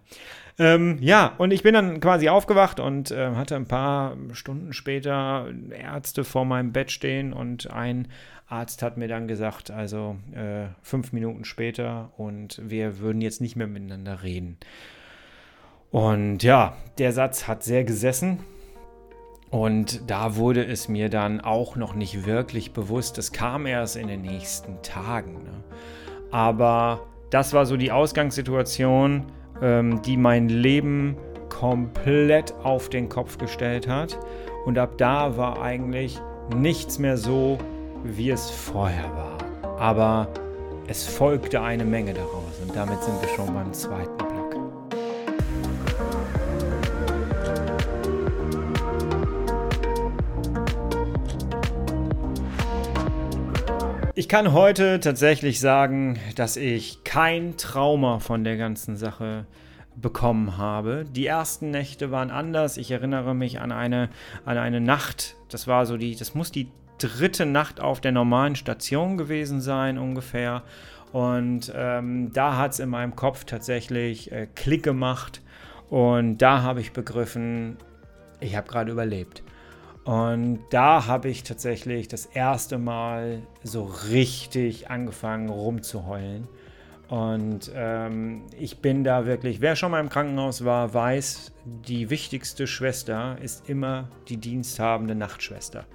Ähm, 0.60 0.98
ja, 1.02 1.34
und 1.38 1.52
ich 1.52 1.64
bin 1.64 1.74
dann 1.74 2.00
quasi 2.00 2.30
aufgewacht 2.30 2.80
und 2.80 3.10
äh, 3.12 3.32
hatte 3.36 3.56
ein 3.56 3.68
paar 3.68 4.16
Stunden 4.34 4.74
später 4.74 5.48
Ärzte 5.72 6.24
vor 6.24 6.46
meinem 6.46 6.72
Bett 6.72 6.92
stehen 6.92 7.34
und 7.34 7.72
ein 7.72 8.08
Arzt 8.54 8.84
hat 8.84 8.98
mir 8.98 9.08
dann 9.08 9.28
gesagt, 9.28 9.72
also 9.72 10.16
äh, 10.34 10.68
fünf 10.82 11.12
Minuten 11.12 11.44
später 11.44 12.12
und 12.18 12.62
wir 12.64 13.00
würden 13.00 13.22
jetzt 13.22 13.42
nicht 13.42 13.56
mehr 13.56 13.68
miteinander 13.68 14.22
reden. 14.22 14.58
Und 15.92 16.44
ja, 16.44 16.76
der 16.98 17.14
Satz 17.14 17.48
hat 17.48 17.64
sehr 17.64 17.84
gesessen 17.84 18.40
und 19.50 20.10
da 20.10 20.36
wurde 20.36 20.66
es 20.66 20.88
mir 20.88 21.10
dann 21.10 21.42
auch 21.42 21.76
noch 21.76 21.94
nicht 21.94 22.26
wirklich 22.26 22.74
bewusst. 22.74 23.18
Das 23.18 23.32
kam 23.32 23.66
erst 23.66 23.96
in 23.96 24.08
den 24.08 24.22
nächsten 24.22 24.82
Tagen. 24.82 25.44
Ne? 25.44 25.64
Aber 26.32 27.02
das 27.30 27.54
war 27.54 27.66
so 27.66 27.78
die 27.78 27.92
Ausgangssituation, 27.92 29.26
ähm, 29.62 30.02
die 30.04 30.18
mein 30.18 30.50
Leben 30.50 31.18
komplett 31.50 32.54
auf 32.64 32.90
den 32.90 33.10
Kopf 33.10 33.38
gestellt 33.38 33.88
hat. 33.88 34.18
Und 34.66 34.78
ab 34.78 34.98
da 34.98 35.38
war 35.38 35.62
eigentlich 35.62 36.20
nichts 36.56 36.98
mehr 36.98 37.18
so, 37.18 37.58
wie 38.04 38.30
es 38.30 38.50
vorher 38.50 39.10
war. 39.16 39.38
Aber 39.80 40.28
es 40.88 41.06
folgte 41.06 41.62
eine 41.62 41.86
Menge 41.86 42.14
daraus. 42.14 42.60
Und 42.62 42.76
damit 42.76 43.02
sind 43.04 43.22
wir 43.22 43.30
schon 43.30 43.54
beim 43.54 43.74
zweiten 43.74 44.24
Ich 54.16 54.30
kann 54.30 54.54
heute 54.54 55.00
tatsächlich 55.00 55.60
sagen, 55.60 56.20
dass 56.36 56.56
ich 56.56 57.04
kein 57.04 57.58
Trauma 57.58 58.20
von 58.20 58.44
der 58.44 58.58
ganzen 58.58 58.96
Sache 58.96 59.48
bekommen 59.96 60.58
habe. 60.58 61.04
Die 61.12 61.26
ersten 61.26 61.72
Nächte 61.72 62.12
waren 62.12 62.30
anders. 62.30 62.78
Ich 62.78 62.92
erinnere 62.92 63.34
mich 63.34 63.60
an 63.60 63.72
eine, 63.72 64.10
an 64.46 64.60
eine 64.60 64.82
Nacht. 64.82 65.36
Das 65.50 65.68
war 65.68 65.88
so 65.88 65.98
die, 65.98 66.16
das 66.16 66.36
muss 66.36 66.52
die 66.52 66.68
dritte 67.04 67.46
Nacht 67.46 67.82
auf 67.82 68.02
der 68.02 68.12
normalen 68.12 68.56
Station 68.56 69.18
gewesen 69.18 69.62
sein 69.62 69.98
ungefähr. 69.98 70.64
Und 71.12 71.72
ähm, 71.76 72.32
da 72.34 72.58
hat 72.58 72.72
es 72.72 72.80
in 72.80 72.90
meinem 72.90 73.16
Kopf 73.16 73.46
tatsächlich 73.46 74.32
äh, 74.32 74.48
Klick 74.56 74.84
gemacht. 74.84 75.42
Und 75.90 76.40
da 76.40 76.64
habe 76.64 76.82
ich 76.82 76.94
begriffen, 76.94 77.78
ich 78.40 78.56
habe 78.56 78.68
gerade 78.68 78.92
überlebt. 78.92 79.44
Und 80.06 80.60
da 80.72 81.06
habe 81.06 81.30
ich 81.30 81.44
tatsächlich 81.44 82.08
das 82.08 82.26
erste 82.26 82.78
Mal 82.78 83.44
so 83.64 83.84
richtig 84.10 84.90
angefangen 84.90 85.50
rumzuheulen. 85.50 86.48
Und 87.10 87.72
ähm, 87.76 88.42
ich 88.60 88.80
bin 88.80 89.04
da 89.04 89.26
wirklich, 89.26 89.62
wer 89.62 89.76
schon 89.76 89.92
mal 89.92 90.00
im 90.00 90.10
Krankenhaus 90.10 90.66
war, 90.66 90.94
weiß, 90.94 91.52
die 91.66 92.10
wichtigste 92.10 92.66
Schwester 92.66 93.38
ist 93.40 93.70
immer 93.70 94.08
die 94.30 94.38
diensthabende 94.38 95.14
Nachtschwester. 95.14 95.86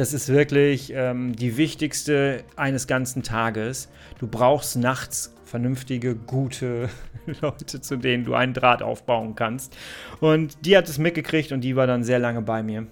Das 0.00 0.14
ist 0.14 0.30
wirklich 0.30 0.94
ähm, 0.96 1.36
die 1.36 1.58
wichtigste 1.58 2.42
eines 2.56 2.86
ganzen 2.86 3.22
Tages. 3.22 3.90
Du 4.18 4.26
brauchst 4.26 4.76
nachts 4.76 5.36
vernünftige, 5.44 6.14
gute 6.14 6.88
Leute, 7.42 7.82
zu 7.82 7.98
denen 7.98 8.24
du 8.24 8.32
einen 8.32 8.54
Draht 8.54 8.82
aufbauen 8.82 9.34
kannst. 9.34 9.76
Und 10.20 10.64
die 10.64 10.74
hat 10.74 10.88
es 10.88 10.96
mitgekriegt 10.96 11.52
und 11.52 11.60
die 11.60 11.76
war 11.76 11.86
dann 11.86 12.02
sehr 12.02 12.18
lange 12.18 12.40
bei 12.40 12.62
mir. 12.62 12.86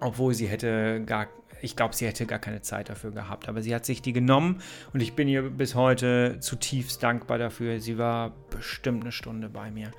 Obwohl 0.00 0.32
sie 0.32 0.46
hätte 0.46 1.02
gar 1.04 1.26
ich 1.60 1.76
glaube, 1.76 1.94
sie 1.94 2.06
hätte 2.06 2.24
gar 2.24 2.38
keine 2.38 2.62
Zeit 2.62 2.88
dafür 2.88 3.10
gehabt. 3.10 3.46
Aber 3.50 3.60
sie 3.60 3.74
hat 3.74 3.84
sich 3.84 4.00
die 4.00 4.14
genommen 4.14 4.62
und 4.94 5.02
ich 5.02 5.12
bin 5.12 5.28
ihr 5.28 5.42
bis 5.42 5.74
heute 5.74 6.38
zutiefst 6.40 7.02
dankbar 7.02 7.36
dafür. 7.36 7.78
Sie 7.78 7.98
war 7.98 8.32
bestimmt 8.48 9.02
eine 9.02 9.12
Stunde 9.12 9.50
bei 9.50 9.70
mir. 9.70 9.90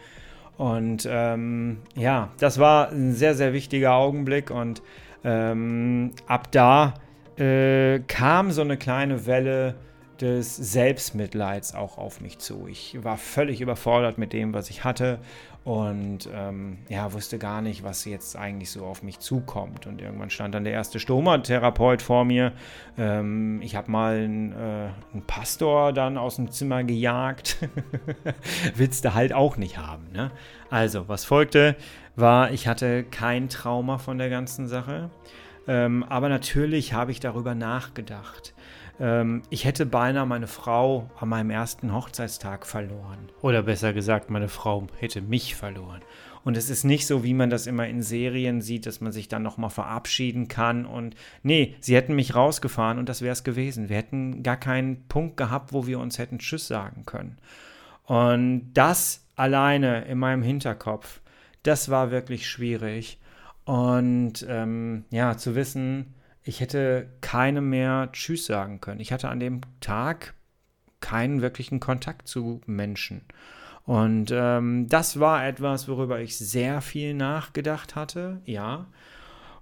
Und 0.57 1.07
ähm, 1.07 1.77
ja, 1.95 2.31
das 2.39 2.57
war 2.57 2.89
ein 2.89 3.13
sehr, 3.13 3.35
sehr 3.35 3.53
wichtiger 3.53 3.93
Augenblick. 3.93 4.49
Und 4.49 4.81
ähm, 5.23 6.11
ab 6.27 6.51
da 6.51 6.95
äh, 7.37 7.99
kam 8.07 8.51
so 8.51 8.61
eine 8.61 8.77
kleine 8.77 9.25
Welle 9.25 9.75
des 10.21 10.55
Selbstmitleids 10.55 11.73
auch 11.73 11.97
auf 11.97 12.21
mich 12.21 12.39
zu. 12.39 12.67
Ich 12.67 13.03
war 13.03 13.17
völlig 13.17 13.61
überfordert 13.61 14.17
mit 14.17 14.33
dem, 14.33 14.53
was 14.53 14.69
ich 14.69 14.83
hatte 14.83 15.19
und 15.63 16.27
ähm, 16.33 16.79
ja, 16.89 17.13
wusste 17.13 17.39
gar 17.39 17.61
nicht, 17.61 17.83
was 17.83 18.03
jetzt 18.03 18.35
eigentlich 18.35 18.69
so 18.69 18.85
auf 18.85 19.01
mich 19.01 19.19
zukommt. 19.19 19.87
Und 19.87 20.01
irgendwann 20.01 20.29
stand 20.29 20.53
dann 20.55 20.65
der 20.65 20.73
erste 20.73 20.99
Stomatherapeut 20.99 22.01
vor 22.01 22.25
mir. 22.25 22.51
Ähm, 22.97 23.61
ich 23.61 23.77
habe 23.77 23.89
mal 23.89 24.15
einen, 24.17 24.51
äh, 24.51 24.89
einen, 25.13 25.23
Pastor 25.25 25.93
dann 25.93 26.17
aus 26.17 26.35
dem 26.35 26.51
Zimmer 26.51 26.83
gejagt. 26.83 27.57
Willst 28.75 29.05
du 29.05 29.13
halt 29.13 29.31
auch 29.31 29.55
nicht 29.55 29.77
haben. 29.77 30.11
Ne? 30.11 30.31
Also, 30.69 31.07
was 31.07 31.23
folgte, 31.23 31.77
war, 32.17 32.51
ich 32.51 32.67
hatte 32.67 33.05
kein 33.05 33.47
Trauma 33.47 33.99
von 33.99 34.17
der 34.17 34.29
ganzen 34.29 34.67
Sache. 34.67 35.09
Ähm, 35.65 36.03
aber 36.03 36.27
natürlich 36.27 36.91
habe 36.91 37.11
ich 37.11 37.21
darüber 37.21 37.55
nachgedacht. 37.55 38.53
Ähm, 38.99 39.43
ich 39.49 39.65
hätte 39.65 39.85
beinahe 39.85 40.25
meine 40.25 40.47
Frau 40.47 41.09
an 41.19 41.29
meinem 41.29 41.49
ersten 41.49 41.93
Hochzeitstag 41.93 42.65
verloren. 42.65 43.29
Oder 43.41 43.63
besser 43.63 43.93
gesagt, 43.93 44.29
meine 44.29 44.49
Frau 44.49 44.87
hätte 44.99 45.21
mich 45.21 45.55
verloren. 45.55 46.01
Und 46.43 46.57
es 46.57 46.69
ist 46.69 46.83
nicht 46.83 47.07
so, 47.07 47.23
wie 47.23 47.33
man 47.33 47.49
das 47.49 47.67
immer 47.67 47.87
in 47.87 48.01
Serien 48.01 48.61
sieht, 48.61 48.85
dass 48.85 48.99
man 48.99 49.13
sich 49.13 49.29
dann 49.29 49.43
nochmal 49.43 49.69
verabschieden 49.69 50.49
kann. 50.49 50.85
Und 50.85 51.15
nee, 51.41 51.75
sie 51.79 51.95
hätten 51.95 52.15
mich 52.15 52.35
rausgefahren 52.35 52.99
und 52.99 53.07
das 53.07 53.21
wäre 53.21 53.31
es 53.31 53.43
gewesen. 53.43 53.87
Wir 53.89 53.97
hätten 53.97 54.43
gar 54.43 54.57
keinen 54.57 55.07
Punkt 55.07 55.37
gehabt, 55.37 55.71
wo 55.71 55.87
wir 55.87 55.99
uns 55.99 56.19
hätten 56.19 56.39
Tschüss 56.39 56.67
sagen 56.67 57.05
können. 57.05 57.37
Und 58.05 58.73
das 58.73 59.25
alleine 59.37 60.03
in 60.05 60.19
meinem 60.19 60.43
Hinterkopf, 60.43 61.21
das 61.63 61.89
war 61.89 62.11
wirklich 62.11 62.49
schwierig. 62.49 63.19
Und 63.63 64.45
ähm, 64.49 65.05
ja, 65.09 65.37
zu 65.37 65.55
wissen, 65.55 66.13
ich 66.43 66.59
hätte 66.59 67.09
keinem 67.21 67.69
mehr 67.69 68.09
Tschüss 68.11 68.45
sagen 68.45 68.81
können. 68.81 68.99
Ich 68.99 69.13
hatte 69.13 69.29
an 69.29 69.39
dem 69.39 69.61
Tag 69.79 70.33
keinen 70.99 71.41
wirklichen 71.41 71.79
Kontakt 71.79 72.27
zu 72.27 72.61
Menschen. 72.65 73.21
Und 73.85 74.31
ähm, 74.33 74.87
das 74.87 75.19
war 75.19 75.45
etwas, 75.45 75.87
worüber 75.87 76.19
ich 76.21 76.37
sehr 76.37 76.81
viel 76.81 77.13
nachgedacht 77.13 77.95
hatte, 77.95 78.41
ja. 78.45 78.87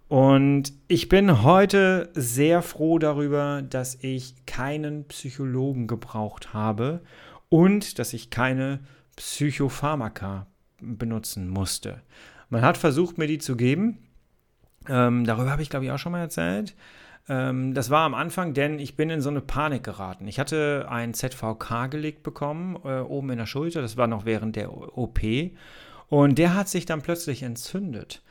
Und 0.07 0.73
ich 0.87 1.07
bin 1.07 1.41
heute 1.41 2.09
sehr 2.13 2.61
froh 2.61 2.99
darüber, 2.99 3.61
dass 3.61 3.95
ich 4.01 4.45
keinen 4.45 5.07
Psychologen 5.07 5.87
gebraucht 5.87 6.53
habe 6.53 7.01
und 7.49 7.97
dass 7.97 8.13
ich 8.13 8.29
keine 8.29 8.79
Psychopharmaka 9.15 10.47
benutzen 10.81 11.47
musste. 11.47 12.01
Man 12.49 12.61
hat 12.61 12.77
versucht, 12.77 13.17
mir 13.17 13.27
die 13.27 13.37
zu 13.37 13.55
geben, 13.55 13.99
ähm, 14.89 15.25
darüber 15.25 15.51
habe 15.51 15.61
ich, 15.61 15.69
glaube 15.69 15.85
ich, 15.85 15.91
auch 15.91 15.99
schon 15.99 16.11
mal 16.11 16.19
erzählt. 16.19 16.75
Ähm, 17.29 17.73
das 17.73 17.89
war 17.89 18.05
am 18.05 18.13
Anfang, 18.13 18.53
denn 18.53 18.79
ich 18.79 18.95
bin 18.95 19.09
in 19.09 19.21
so 19.21 19.29
eine 19.29 19.41
Panik 19.41 19.83
geraten. 19.83 20.27
Ich 20.27 20.39
hatte 20.39 20.87
ein 20.89 21.13
ZVK 21.13 21.87
gelegt 21.89 22.23
bekommen, 22.23 22.77
äh, 22.83 22.99
oben 22.99 23.29
in 23.29 23.37
der 23.37 23.45
Schulter. 23.45 23.81
Das 23.81 23.97
war 23.97 24.07
noch 24.07 24.25
während 24.25 24.55
der 24.55 24.71
OP. 24.97 25.19
Und 26.09 26.37
der 26.37 26.55
hat 26.55 26.67
sich 26.67 26.85
dann 26.85 27.01
plötzlich 27.01 27.43
entzündet. 27.43 28.21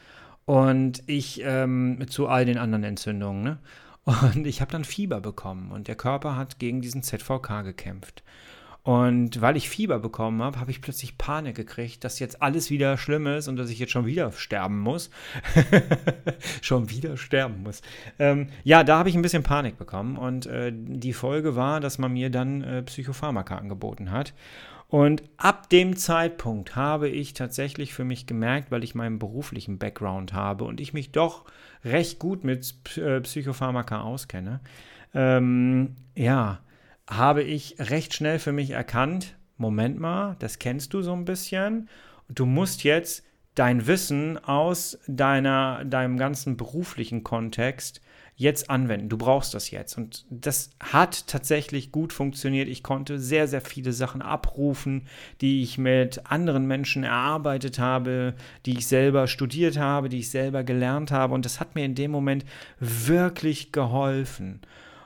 Und 0.45 1.03
ich 1.07 1.43
ähm, 1.45 2.05
zu 2.09 2.27
all 2.27 2.45
den 2.45 2.59
anderen 2.59 2.85
Entzündungen. 2.85 3.43
Ne? 3.43 3.59
Und 4.05 4.47
ich 4.47 4.61
habe 4.61 4.73
dann 4.73 4.85
Fieber 4.85 5.21
bekommen. 5.21 5.71
Und 5.71 5.89
der 5.89 5.95
Körper 5.95 6.37
hat 6.37 6.59
gegen 6.59 6.81
diesen 6.81 7.03
ZVK 7.03 7.63
gekämpft. 7.63 8.23
Und 8.83 9.41
weil 9.41 9.57
ich 9.57 9.69
Fieber 9.69 9.99
bekommen 9.99 10.43
habe, 10.43 10.59
habe 10.59 10.71
ich 10.71 10.81
plötzlich 10.81 11.19
Panik 11.19 11.55
gekriegt, 11.55 12.03
dass 12.03 12.19
jetzt 12.19 12.41
alles 12.41 12.71
wieder 12.71 12.97
schlimm 12.97 13.27
ist 13.27 13.47
und 13.49 13.57
dass 13.57 13.71
ich 13.71 13.79
jetzt 13.79 13.93
schon 13.93 14.07
wieder 14.07 14.33
sterben 14.33 14.81
muss. 14.81 15.11
schon 16.63 16.89
wieder 16.89 17.17
sterben 17.17 17.63
muss. 17.63 17.83
Ähm, 18.19 18.49
ja, 18.65 18.83
da 18.83 18.99
habe 18.99 19.11
ich 19.11 19.15
ein 19.15 19.23
bisschen 19.23 19.43
Panik 19.43 19.77
bekommen. 19.77 20.17
Und 20.17 20.47
äh, 20.47 20.73
die 20.75 21.13
Folge 21.13 21.57
war, 21.57 21.81
dass 21.81 21.99
man 21.99 22.13
mir 22.13 22.31
dann 22.31 22.63
äh, 22.63 22.83
Psychopharmaka 22.83 23.57
angeboten 23.57 24.11
hat. 24.11 24.33
Und 24.91 25.23
ab 25.37 25.71
dem 25.71 25.97
Zeitpunkt 25.97 26.75
habe 26.75 27.09
ich 27.09 27.33
tatsächlich 27.33 27.95
für 27.95 28.05
mich 28.05 28.27
gemerkt, 28.27 28.73
weil 28.73 28.83
ich 28.83 28.97
meinen 28.97 29.21
beruflichen 29.21 29.79
Background 29.79 30.33
habe 30.33 30.65
und 30.65 30.81
ich 30.81 30.93
mich 30.93 31.13
doch 31.13 31.45
recht 31.85 32.19
gut 32.19 32.43
mit 32.43 32.99
äh, 32.99 33.21
Psychopharmaka 33.21 34.01
auskenne, 34.01 34.59
ähm, 35.15 35.95
ja, 36.17 36.59
habe 37.11 37.43
ich 37.43 37.77
recht 37.79 38.15
schnell 38.15 38.39
für 38.39 38.53
mich 38.53 38.71
erkannt, 38.71 39.37
Moment 39.57 40.01
mal, 40.01 40.37
das 40.39 40.59
kennst 40.59 40.95
du 40.95 41.03
so 41.03 41.13
ein 41.13 41.27
bisschen. 41.27 41.89
Du 42.29 42.47
musst 42.47 42.83
jetzt 42.83 43.25
dein 43.55 43.87
Wissen 43.87 44.39
aus 44.39 44.99
deiner, 45.07 45.85
deinem 45.85 46.17
ganzen 46.17 46.57
beruflichen 46.57 47.25
Kontext 47.25 48.01
jetzt 48.37 48.71
anwenden. 48.71 49.11
Du 49.11 49.19
brauchst 49.19 49.53
das 49.53 49.71
jetzt. 49.71 49.99
Und 49.99 50.25
das 50.31 50.71
hat 50.81 51.27
tatsächlich 51.27 51.93
gut 51.93 52.15
funktioniert. 52.15 52.69
Ich 52.69 52.83
konnte 52.83 53.19
sehr, 53.19 53.47
sehr 53.47 53.61
viele 53.61 53.93
Sachen 53.93 54.23
abrufen, 54.23 55.09
die 55.43 55.63
ich 55.63 55.77
mit 55.77 56.25
anderen 56.25 56.67
Menschen 56.67 57.05
erarbeitet 57.05 57.79
habe, 57.79 58.35
die 58.65 58.79
ich 58.79 58.87
selber 58.87 59.27
studiert 59.27 59.77
habe, 59.77 60.09
die 60.09 60.21
ich 60.21 60.31
selber 60.31 60.65
gelernt 60.65 61.11
habe. 61.11 61.35
Und 61.35 61.45
das 61.45 61.61
hat 61.61 61.75
mir 61.75 61.85
in 61.85 61.95
dem 61.95 62.13
Moment 62.13 62.47
wirklich 62.79 63.73
geholfen. 63.73 64.61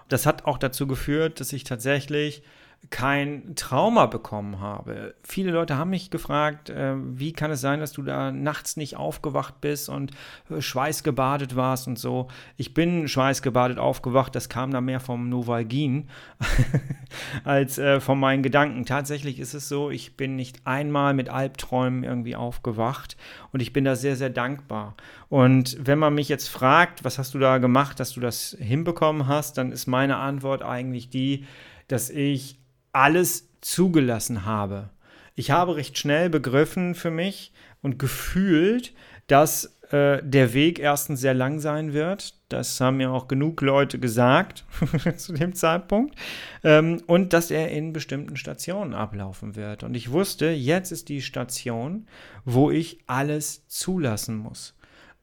Das 0.09 0.27
hat 0.27 0.45
auch 0.45 0.59
dazu 0.59 0.87
geführt, 0.87 1.41
dass 1.41 1.53
ich 1.53 1.65
tatsächlich 1.65 2.43
kein 2.91 3.55
Trauma 3.57 4.07
bekommen 4.07 4.61
habe. 4.61 5.15
Viele 5.23 5.51
Leute 5.51 5.77
haben 5.77 5.91
mich 5.91 6.11
gefragt, 6.11 6.71
äh, 6.71 6.95
wie 6.97 7.33
kann 7.33 7.51
es 7.51 7.61
sein, 7.61 7.81
dass 7.81 7.93
du 7.93 8.03
da 8.03 8.31
nachts 8.31 8.77
nicht 8.77 8.97
aufgewacht 8.97 9.61
bist 9.61 9.89
und 9.89 10.13
äh, 10.51 10.61
schweißgebadet 10.61 11.57
warst 11.57 11.87
und 11.89 11.99
so. 11.99 12.29
Ich 12.57 12.75
bin 12.75 13.09
schweißgebadet 13.09 13.79
aufgewacht, 13.79 14.35
das 14.35 14.49
kam 14.49 14.71
da 14.71 14.81
mehr 14.81 15.01
vom 15.01 15.29
Novalgin 15.29 16.09
als 17.45 17.79
äh, 17.79 18.01
von 18.01 18.19
meinen 18.19 18.43
Gedanken. 18.43 18.85
Tatsächlich 18.85 19.39
ist 19.39 19.55
es 19.55 19.69
so, 19.69 19.91
ich 19.91 20.17
bin 20.17 20.37
nicht 20.37 20.67
einmal 20.67 21.15
mit 21.15 21.29
Albträumen 21.29 22.05
irgendwie 22.05 22.37
aufgewacht 22.37 23.17
und 23.53 23.61
ich 23.61 23.73
bin 23.73 23.85
da 23.85 23.97
sehr, 23.97 24.17
sehr 24.17 24.31
dankbar. 24.31 24.95
Und 25.29 25.77
wenn 25.81 25.99
man 25.99 26.15
mich 26.15 26.29
jetzt 26.29 26.49
fragt, 26.49 27.05
was 27.05 27.19
hast 27.19 27.35
du 27.35 27.39
da 27.39 27.59
gemacht, 27.59 27.99
dass 27.99 28.13
du 28.13 28.21
das 28.21 28.57
hinbekommen 28.61 29.27
hast, 29.27 29.59
dann 29.59 29.73
ist 29.73 29.87
meine 29.87 30.17
Antwort 30.17 30.63
eigentlich 30.63 31.09
die, 31.09 31.47
dass 31.89 32.11
ich 32.11 32.59
alles 32.95 33.49
zugelassen 33.61 34.45
habe. 34.45 34.91
Ich 35.35 35.51
habe 35.51 35.77
recht 35.77 35.99
schnell 35.99 36.31
begriffen 36.31 36.95
für 36.95 37.11
mich 37.11 37.53
und 37.83 37.99
gefühlt, 37.99 38.95
dass 39.27 39.77
äh, 39.91 40.23
der 40.23 40.55
Weg 40.55 40.79
erstens 40.79 41.21
sehr 41.21 41.35
lang 41.35 41.59
sein 41.59 41.93
wird. 41.93 42.35
Das 42.49 42.81
haben 42.81 42.99
mir 42.99 43.11
auch 43.11 43.27
genug 43.27 43.61
Leute 43.61 43.99
gesagt 43.99 44.65
zu 45.17 45.33
dem 45.33 45.55
Zeitpunkt. 45.55 46.15
Ähm, 46.63 47.03
und 47.07 47.33
dass 47.33 47.51
er 47.51 47.71
in 47.71 47.93
bestimmten 47.93 48.37
Stationen 48.37 48.95
ablaufen 48.95 49.57
wird. 49.57 49.83
Und 49.83 49.95
ich 49.95 50.13
wusste, 50.13 50.47
jetzt 50.47 50.93
ist 50.93 51.09
die 51.09 51.23
Station, 51.23 52.07
wo 52.45 52.71
ich 52.71 53.01
alles 53.07 53.67
zulassen 53.69 54.37
muss 54.37 54.75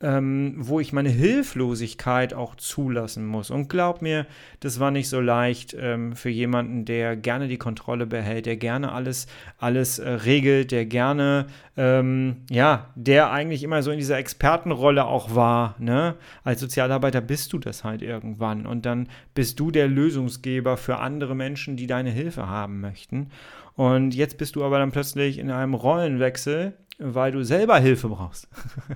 ähm, 0.01 0.55
wo 0.57 0.79
ich 0.79 0.93
meine 0.93 1.09
Hilflosigkeit 1.09 2.33
auch 2.33 2.55
zulassen 2.55 3.25
muss. 3.25 3.51
Und 3.51 3.69
glaub 3.69 4.01
mir, 4.01 4.25
das 4.59 4.79
war 4.79 4.91
nicht 4.91 5.09
so 5.09 5.19
leicht 5.19 5.75
ähm, 5.79 6.15
für 6.15 6.29
jemanden, 6.29 6.85
der 6.85 7.15
gerne 7.15 7.47
die 7.47 7.57
Kontrolle 7.57 8.05
behält, 8.05 8.45
der 8.45 8.57
gerne 8.57 8.91
alles, 8.91 9.27
alles 9.57 9.99
äh, 9.99 10.09
regelt, 10.09 10.71
der 10.71 10.85
gerne, 10.85 11.47
ähm, 11.77 12.37
ja, 12.49 12.89
der 12.95 13.31
eigentlich 13.31 13.63
immer 13.63 13.83
so 13.83 13.91
in 13.91 13.99
dieser 13.99 14.17
Expertenrolle 14.17 15.05
auch 15.05 15.35
war. 15.35 15.75
Ne? 15.79 16.15
Als 16.43 16.61
Sozialarbeiter 16.61 17.21
bist 17.21 17.53
du 17.53 17.59
das 17.59 17.83
halt 17.83 18.01
irgendwann. 18.01 18.65
Und 18.65 18.85
dann 18.85 19.07
bist 19.35 19.59
du 19.59 19.71
der 19.71 19.87
Lösungsgeber 19.87 20.77
für 20.77 20.97
andere 20.97 21.35
Menschen, 21.35 21.77
die 21.77 21.87
deine 21.87 22.09
Hilfe 22.09 22.47
haben 22.47 22.81
möchten. 22.81 23.29
Und 23.75 24.13
jetzt 24.15 24.37
bist 24.37 24.55
du 24.55 24.63
aber 24.63 24.79
dann 24.79 24.91
plötzlich 24.91 25.37
in 25.37 25.49
einem 25.49 25.73
Rollenwechsel, 25.73 26.73
weil 27.01 27.31
du 27.31 27.43
selber 27.43 27.77
Hilfe 27.79 28.09
brauchst. 28.09 28.47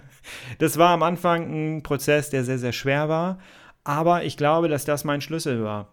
das 0.59 0.77
war 0.77 0.91
am 0.91 1.03
Anfang 1.03 1.77
ein 1.77 1.83
Prozess, 1.83 2.29
der 2.29 2.43
sehr, 2.43 2.59
sehr 2.59 2.71
schwer 2.71 3.09
war, 3.09 3.39
aber 3.83 4.23
ich 4.23 4.37
glaube, 4.37 4.67
dass 4.67 4.85
das 4.85 5.03
mein 5.03 5.21
Schlüssel 5.21 5.63
war. 5.63 5.91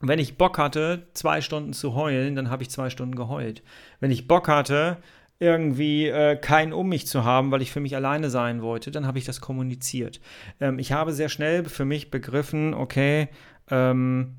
wenn 0.00 0.18
ich 0.18 0.38
Bock 0.38 0.58
hatte, 0.58 1.08
zwei 1.12 1.40
Stunden 1.40 1.72
zu 1.72 1.94
heulen, 1.94 2.36
dann 2.36 2.50
habe 2.50 2.62
ich 2.62 2.70
zwei 2.70 2.88
Stunden 2.88 3.16
geheult. 3.16 3.62
Wenn 4.00 4.12
ich 4.12 4.28
Bock 4.28 4.48
hatte, 4.48 4.98
irgendwie 5.40 6.06
äh, 6.06 6.36
keinen 6.36 6.72
um 6.72 6.88
mich 6.88 7.06
zu 7.06 7.24
haben, 7.24 7.50
weil 7.50 7.62
ich 7.62 7.70
für 7.70 7.80
mich 7.80 7.94
alleine 7.94 8.30
sein 8.30 8.62
wollte, 8.62 8.90
dann 8.90 9.06
habe 9.06 9.18
ich 9.18 9.24
das 9.24 9.40
kommuniziert. 9.40 10.20
Ähm, 10.60 10.78
ich 10.78 10.92
habe 10.92 11.12
sehr 11.12 11.28
schnell 11.28 11.64
für 11.64 11.84
mich 11.84 12.10
begriffen, 12.10 12.74
okay, 12.74 13.28
ähm, 13.70 14.36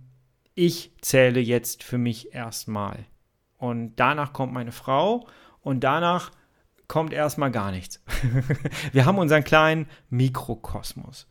ich 0.55 0.91
zähle 1.01 1.39
jetzt 1.39 1.83
für 1.83 1.97
mich 1.97 2.33
erstmal. 2.33 3.05
Und 3.57 3.95
danach 3.97 4.33
kommt 4.33 4.53
meine 4.53 4.71
Frau 4.71 5.27
und 5.61 5.83
danach 5.83 6.31
kommt 6.89 7.13
erstmal 7.13 7.51
gar 7.51 7.71
nichts. 7.71 8.03
Wir 8.91 9.05
haben 9.05 9.17
unseren 9.17 9.45
kleinen 9.45 9.87
Mikrokosmos. 10.09 11.27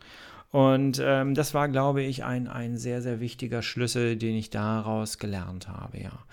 Und 0.51 1.03
ähm, 1.05 1.35
das 1.35 1.53
war, 1.53 1.69
glaube 1.69 2.01
ich, 2.03 2.25
ein, 2.25 2.49
ein 2.49 2.79
sehr, 2.79 3.03
sehr 3.03 3.21
wichtiger 3.21 3.61
Schlüssel, 3.61 4.17
den 4.17 4.35
ich 4.35 4.49
daraus 4.49 5.19
gelernt 5.19 5.69
habe, 5.69 6.01
ja. 6.01 6.25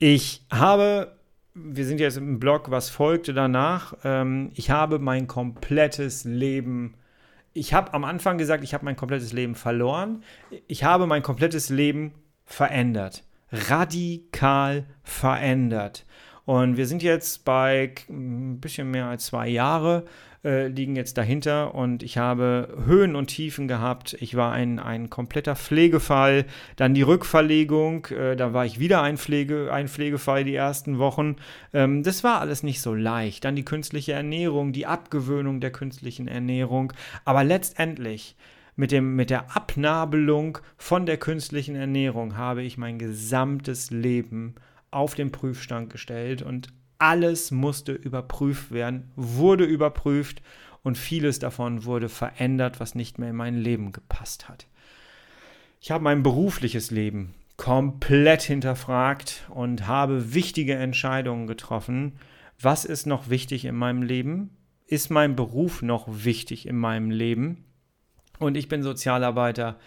Ich 0.00 0.44
habe, 0.50 1.16
wir 1.54 1.84
sind 1.86 2.00
jetzt 2.00 2.16
im 2.16 2.40
Blog, 2.40 2.72
was 2.72 2.90
folgte 2.90 3.32
danach, 3.32 3.94
ähm, 4.02 4.50
ich 4.54 4.70
habe 4.70 4.98
mein 4.98 5.28
komplettes 5.28 6.24
Leben, 6.24 6.94
ich 7.52 7.74
habe 7.74 7.94
am 7.94 8.02
Anfang 8.04 8.36
gesagt, 8.36 8.64
ich 8.64 8.74
habe 8.74 8.84
mein 8.84 8.96
komplettes 8.96 9.32
Leben 9.32 9.54
verloren. 9.54 10.24
Ich 10.66 10.84
habe 10.84 11.06
mein 11.06 11.22
komplettes 11.22 11.68
Leben 11.68 12.14
verändert. 12.46 13.24
Radikal 13.52 14.86
verändert. 15.02 16.06
Und 16.44 16.76
wir 16.76 16.86
sind 16.86 17.02
jetzt 17.02 17.44
bei 17.44 17.92
ein 18.08 18.58
bisschen 18.60 18.90
mehr 18.90 19.06
als 19.06 19.26
zwei 19.26 19.48
Jahre, 19.48 20.04
äh, 20.44 20.66
liegen 20.66 20.96
jetzt 20.96 21.16
dahinter 21.18 21.74
und 21.74 22.02
ich 22.02 22.18
habe 22.18 22.76
Höhen 22.84 23.14
und 23.14 23.28
Tiefen 23.28 23.68
gehabt. 23.68 24.16
Ich 24.20 24.34
war 24.34 24.52
ein, 24.52 24.80
ein 24.80 25.08
kompletter 25.08 25.54
Pflegefall. 25.54 26.46
Dann 26.74 26.94
die 26.94 27.02
Rückverlegung, 27.02 28.06
äh, 28.06 28.34
da 28.34 28.52
war 28.52 28.66
ich 28.66 28.80
wieder 28.80 29.02
ein, 29.02 29.18
Pflege, 29.18 29.72
ein 29.72 29.86
Pflegefall 29.86 30.42
die 30.42 30.56
ersten 30.56 30.98
Wochen. 30.98 31.36
Ähm, 31.72 32.02
das 32.02 32.24
war 32.24 32.40
alles 32.40 32.64
nicht 32.64 32.80
so 32.80 32.92
leicht. 32.92 33.44
Dann 33.44 33.54
die 33.54 33.64
künstliche 33.64 34.14
Ernährung, 34.14 34.72
die 34.72 34.86
Abgewöhnung 34.86 35.60
der 35.60 35.70
künstlichen 35.70 36.26
Ernährung. 36.26 36.92
Aber 37.24 37.44
letztendlich 37.44 38.34
mit, 38.74 38.90
dem, 38.90 39.14
mit 39.14 39.30
der 39.30 39.54
Abnabelung 39.54 40.58
von 40.76 41.06
der 41.06 41.18
künstlichen 41.18 41.76
Ernährung 41.76 42.36
habe 42.36 42.62
ich 42.62 42.78
mein 42.78 42.98
gesamtes 42.98 43.92
Leben 43.92 44.56
auf 44.92 45.14
den 45.14 45.32
Prüfstand 45.32 45.90
gestellt 45.90 46.42
und 46.42 46.68
alles 46.98 47.50
musste 47.50 47.92
überprüft 47.92 48.70
werden, 48.70 49.10
wurde 49.16 49.64
überprüft 49.64 50.42
und 50.82 50.96
vieles 50.96 51.38
davon 51.40 51.84
wurde 51.84 52.08
verändert, 52.08 52.78
was 52.78 52.94
nicht 52.94 53.18
mehr 53.18 53.30
in 53.30 53.36
mein 53.36 53.56
Leben 53.56 53.92
gepasst 53.92 54.48
hat. 54.48 54.66
Ich 55.80 55.90
habe 55.90 56.04
mein 56.04 56.22
berufliches 56.22 56.92
Leben 56.92 57.34
komplett 57.56 58.42
hinterfragt 58.42 59.48
und 59.50 59.86
habe 59.86 60.34
wichtige 60.34 60.74
Entscheidungen 60.74 61.46
getroffen. 61.46 62.12
Was 62.60 62.84
ist 62.84 63.06
noch 63.06 63.30
wichtig 63.30 63.64
in 63.64 63.74
meinem 63.74 64.02
Leben? 64.02 64.56
Ist 64.86 65.10
mein 65.10 65.36
Beruf 65.36 65.82
noch 65.82 66.06
wichtig 66.08 66.66
in 66.66 66.76
meinem 66.76 67.10
Leben? 67.10 67.64
Und 68.38 68.56
ich 68.56 68.68
bin 68.68 68.82
Sozialarbeiter 68.82 69.78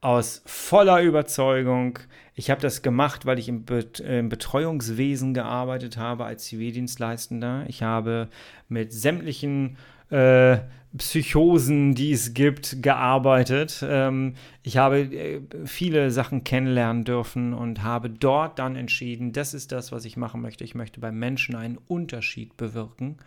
aus 0.00 0.42
voller 0.46 1.02
Überzeugung. 1.02 1.98
Ich 2.34 2.50
habe 2.50 2.60
das 2.60 2.82
gemacht, 2.82 3.26
weil 3.26 3.38
ich 3.38 3.48
im, 3.48 3.64
Betreuungswesen 3.64 5.34
gearbeitet 5.34 5.96
habe 5.96 6.24
als 6.24 6.44
Zivildienstleistender. 6.44 7.64
Ich 7.66 7.82
habe 7.82 8.28
mit 8.68 8.92
sämtlichen 8.92 9.76
äh, 10.10 10.58
Psychosen, 10.96 11.94
die 11.94 12.12
es 12.12 12.32
gibt, 12.32 12.82
gearbeitet. 12.82 13.84
Ähm, 13.86 14.34
ich 14.62 14.76
habe 14.76 15.00
äh, 15.00 15.40
viele 15.64 16.10
Sachen 16.10 16.44
kennenlernen 16.44 17.04
dürfen 17.04 17.52
und 17.52 17.82
habe 17.82 18.08
dort 18.08 18.58
dann 18.58 18.76
entschieden, 18.76 19.32
das 19.32 19.52
ist 19.52 19.72
das, 19.72 19.92
was 19.92 20.04
ich 20.04 20.16
machen 20.16 20.40
möchte. 20.40 20.64
Ich 20.64 20.74
möchte 20.74 21.00
beim 21.00 21.18
Menschen 21.18 21.56
einen 21.56 21.76
Unterschied 21.76 22.56
bewirken. 22.56 23.18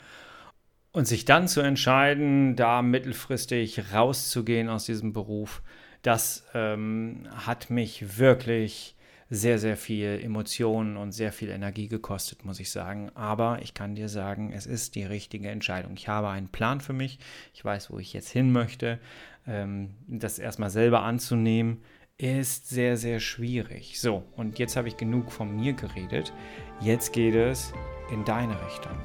Und 0.93 1.07
sich 1.07 1.23
dann 1.23 1.47
zu 1.47 1.61
entscheiden, 1.61 2.55
da 2.55 2.81
mittelfristig 2.81 3.93
rauszugehen 3.93 4.67
aus 4.67 4.85
diesem 4.85 5.13
Beruf, 5.13 5.61
das 6.01 6.46
ähm, 6.53 7.27
hat 7.36 7.70
mich 7.70 8.17
wirklich 8.17 8.96
sehr, 9.29 9.60
sehr 9.60 9.77
viel 9.77 10.20
Emotionen 10.22 10.98
und 10.98 11.13
sehr 11.13 11.31
viel 11.31 11.50
Energie 11.50 11.88
gekostet, 11.88 12.43
muss 12.43 12.60
ich 12.60 12.70
sagen. 12.70 13.12
Aber 13.15 13.60
ich 13.62 13.74
kann 13.74 13.96
dir 13.96 14.10
sagen, 14.10 14.51
es 14.51 14.65
ist 14.65 14.96
die 14.96 15.05
richtige 15.05 15.50
Entscheidung. 15.50 15.93
Ich 15.96 16.10
habe 16.10 16.27
einen 16.27 16.50
Plan 16.50 16.81
für 16.81 16.91
mich. 16.91 17.17
Ich 17.53 17.63
weiß, 17.63 17.92
wo 17.92 17.98
ich 17.98 18.11
jetzt 18.11 18.29
hin 18.29 18.51
möchte. 18.51 19.00
Ähm, 19.48 19.92
das 20.07 20.37
erstmal 20.37 20.70
selber 20.70 21.03
anzunehmen, 21.03 21.81
ist 22.18 22.70
sehr, 22.70 22.98
sehr 22.98 23.20
schwierig. 23.20 24.00
So, 24.00 24.24
und 24.35 24.59
jetzt 24.59 24.75
habe 24.75 24.90
ich 24.90 24.98
genug 24.98 25.31
von 25.31 25.55
mir 25.55 25.74
geredet. 25.74 26.33
Jetzt 26.81 27.14
geht 27.14 27.35
es 27.35 27.74
in 28.11 28.25
deine 28.25 28.53
Richtung. 28.66 28.98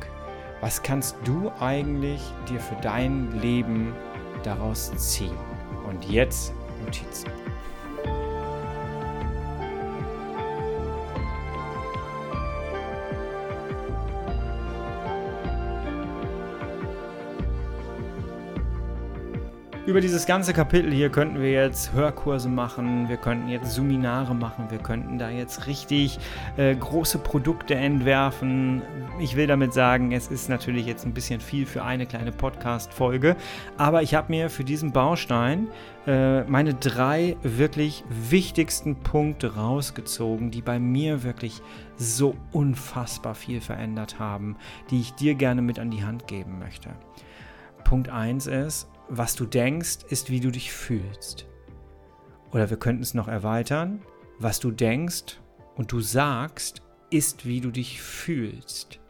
Was 0.60 0.82
kannst 0.82 1.16
du 1.24 1.52
eigentlich 1.60 2.20
dir 2.48 2.58
für 2.58 2.76
dein 2.82 3.40
Leben 3.40 3.94
daraus 4.42 4.92
ziehen? 4.96 5.36
Und 5.88 6.10
jetzt 6.10 6.52
Notizen. 6.84 7.45
Über 19.86 20.00
dieses 20.00 20.26
ganze 20.26 20.52
Kapitel 20.52 20.92
hier 20.92 21.10
könnten 21.10 21.40
wir 21.40 21.52
jetzt 21.52 21.92
Hörkurse 21.92 22.48
machen, 22.48 23.08
wir 23.08 23.18
könnten 23.18 23.48
jetzt 23.48 23.72
Seminare 23.72 24.34
machen, 24.34 24.68
wir 24.68 24.78
könnten 24.78 25.16
da 25.16 25.30
jetzt 25.30 25.68
richtig 25.68 26.18
äh, 26.56 26.74
große 26.74 27.18
Produkte 27.18 27.76
entwerfen. 27.76 28.82
Ich 29.20 29.36
will 29.36 29.46
damit 29.46 29.72
sagen, 29.72 30.10
es 30.10 30.26
ist 30.26 30.48
natürlich 30.48 30.86
jetzt 30.86 31.06
ein 31.06 31.14
bisschen 31.14 31.40
viel 31.40 31.66
für 31.66 31.84
eine 31.84 32.04
kleine 32.04 32.32
Podcast-Folge, 32.32 33.36
aber 33.76 34.02
ich 34.02 34.16
habe 34.16 34.32
mir 34.32 34.50
für 34.50 34.64
diesen 34.64 34.90
Baustein 34.90 35.68
äh, 36.08 36.42
meine 36.42 36.74
drei 36.74 37.36
wirklich 37.44 38.02
wichtigsten 38.08 38.96
Punkte 38.96 39.54
rausgezogen, 39.54 40.50
die 40.50 40.62
bei 40.62 40.80
mir 40.80 41.22
wirklich 41.22 41.62
so 41.96 42.34
unfassbar 42.50 43.36
viel 43.36 43.60
verändert 43.60 44.18
haben, 44.18 44.56
die 44.90 45.00
ich 45.00 45.14
dir 45.14 45.36
gerne 45.36 45.62
mit 45.62 45.78
an 45.78 45.92
die 45.92 46.04
Hand 46.04 46.26
geben 46.26 46.58
möchte. 46.58 46.90
Punkt 47.84 48.08
1 48.08 48.48
ist, 48.48 48.88
was 49.08 49.34
du 49.34 49.46
denkst, 49.46 49.98
ist, 50.08 50.30
wie 50.30 50.40
du 50.40 50.50
dich 50.50 50.72
fühlst. 50.72 51.46
Oder 52.52 52.70
wir 52.70 52.76
könnten 52.76 53.02
es 53.02 53.14
noch 53.14 53.28
erweitern, 53.28 54.02
was 54.38 54.60
du 54.60 54.70
denkst 54.70 55.40
und 55.76 55.92
du 55.92 56.00
sagst, 56.00 56.82
ist, 57.10 57.46
wie 57.46 57.60
du 57.60 57.70
dich 57.70 58.00
fühlst. 58.00 59.00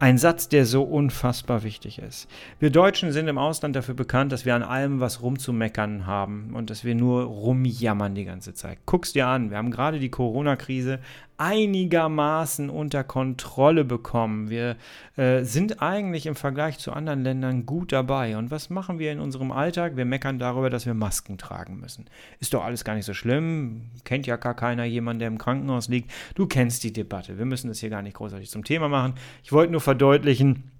Ein 0.00 0.18
Satz, 0.18 0.48
der 0.48 0.66
so 0.66 0.82
unfassbar 0.82 1.62
wichtig 1.62 1.98
ist. 1.98 2.28
Wir 2.58 2.70
Deutschen 2.70 3.12
sind 3.12 3.28
im 3.28 3.38
Ausland 3.38 3.76
dafür 3.76 3.94
bekannt, 3.94 4.32
dass 4.32 4.44
wir 4.44 4.54
an 4.54 4.64
allem 4.64 5.00
was 5.00 5.22
rumzumeckern 5.22 6.06
haben 6.06 6.50
und 6.54 6.68
dass 6.68 6.84
wir 6.84 6.94
nur 6.94 7.22
rumjammern 7.22 8.14
die 8.14 8.24
ganze 8.24 8.54
Zeit. 8.54 8.78
Guck's 8.86 9.12
dir 9.12 9.28
an, 9.28 9.50
wir 9.50 9.56
haben 9.56 9.70
gerade 9.70 10.00
die 10.00 10.10
Corona-Krise 10.10 10.98
einigermaßen 11.36 12.70
unter 12.70 13.04
Kontrolle 13.04 13.84
bekommen. 13.84 14.50
Wir 14.50 14.76
äh, 15.16 15.42
sind 15.42 15.82
eigentlich 15.82 16.26
im 16.26 16.36
Vergleich 16.36 16.78
zu 16.78 16.92
anderen 16.92 17.22
Ländern 17.22 17.66
gut 17.66 17.92
dabei. 17.92 18.36
Und 18.36 18.50
was 18.50 18.70
machen 18.70 18.98
wir 18.98 19.12
in 19.12 19.20
unserem 19.20 19.50
Alltag? 19.50 19.96
Wir 19.96 20.04
meckern 20.04 20.38
darüber, 20.38 20.70
dass 20.70 20.86
wir 20.86 20.94
Masken 20.94 21.38
tragen 21.38 21.78
müssen. 21.80 22.06
Ist 22.40 22.54
doch 22.54 22.64
alles 22.64 22.84
gar 22.84 22.94
nicht 22.94 23.06
so 23.06 23.14
schlimm. 23.14 23.90
Kennt 24.04 24.26
ja 24.26 24.36
gar 24.36 24.54
keiner 24.54 24.84
jemanden, 24.84 25.20
der 25.20 25.28
im 25.28 25.38
Krankenhaus 25.38 25.88
liegt. 25.88 26.10
Du 26.34 26.46
kennst 26.46 26.84
die 26.84 26.92
Debatte. 26.92 27.38
Wir 27.38 27.46
müssen 27.46 27.68
das 27.68 27.80
hier 27.80 27.90
gar 27.90 28.02
nicht 28.02 28.16
großartig 28.16 28.50
zum 28.50 28.64
Thema 28.64 28.88
machen. 28.88 29.14
Ich 29.42 29.52
wollte 29.52 29.72
nur 29.72 29.80
verdeutlichen, 29.80 30.70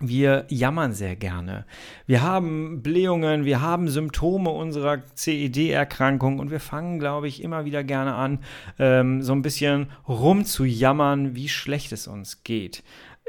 wir 0.00 0.46
jammern 0.48 0.92
sehr 0.92 1.16
gerne. 1.16 1.64
Wir 2.06 2.22
haben 2.22 2.82
Blähungen, 2.82 3.44
wir 3.44 3.60
haben 3.60 3.88
Symptome 3.88 4.50
unserer 4.50 5.02
CED-Erkrankung 5.14 6.38
und 6.38 6.50
wir 6.50 6.60
fangen, 6.60 6.98
glaube 6.98 7.28
ich, 7.28 7.42
immer 7.42 7.64
wieder 7.64 7.82
gerne 7.84 8.14
an, 8.14 8.38
ähm, 8.78 9.22
so 9.22 9.32
ein 9.32 9.42
bisschen 9.42 9.88
rumzujammern, 10.06 11.34
wie 11.34 11.48
schlecht 11.48 11.92
es 11.92 12.06
uns 12.06 12.44
geht. 12.44 12.82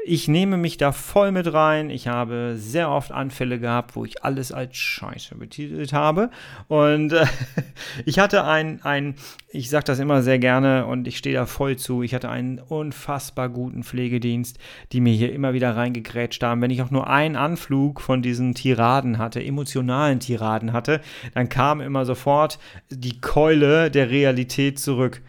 Ich 0.06 0.28
nehme 0.28 0.56
mich 0.56 0.78
da 0.78 0.92
voll 0.92 1.30
mit 1.30 1.52
rein. 1.52 1.90
Ich 1.90 2.08
habe 2.08 2.54
sehr 2.56 2.90
oft 2.90 3.12
Anfälle 3.12 3.60
gehabt, 3.60 3.96
wo 3.96 4.04
ich 4.06 4.24
alles 4.24 4.50
als 4.50 4.76
Scheiße 4.76 5.34
betitelt 5.34 5.92
habe. 5.92 6.30
Und 6.68 7.12
äh, 7.12 7.26
ich 8.06 8.18
hatte 8.18 8.44
ein, 8.44 8.80
ein 8.82 9.16
ich 9.48 9.68
sage 9.68 9.84
das 9.84 9.98
immer 9.98 10.22
sehr 10.22 10.38
gerne 10.38 10.86
und 10.86 11.06
ich 11.06 11.18
stehe 11.18 11.34
da 11.34 11.44
voll 11.44 11.76
zu. 11.76 12.02
Ich 12.02 12.14
hatte 12.14 12.30
einen 12.30 12.58
unfassbar 12.60 13.50
guten 13.50 13.82
Pflegedienst, 13.82 14.58
die 14.92 15.00
mir 15.00 15.12
hier 15.12 15.32
immer 15.32 15.52
wieder 15.52 15.76
reingegrätscht 15.76 16.42
haben. 16.42 16.62
Wenn 16.62 16.70
ich 16.70 16.80
auch 16.82 16.90
nur 16.90 17.08
einen 17.08 17.36
Anflug 17.36 18.00
von 18.00 18.22
diesen 18.22 18.54
Tiraden 18.54 19.18
hatte, 19.18 19.44
emotionalen 19.44 20.20
Tiraden 20.20 20.72
hatte, 20.72 21.02
dann 21.34 21.50
kam 21.50 21.80
immer 21.80 22.06
sofort 22.06 22.58
die 22.88 23.20
Keule 23.20 23.90
der 23.90 24.08
Realität 24.08 24.78
zurück. 24.78 25.20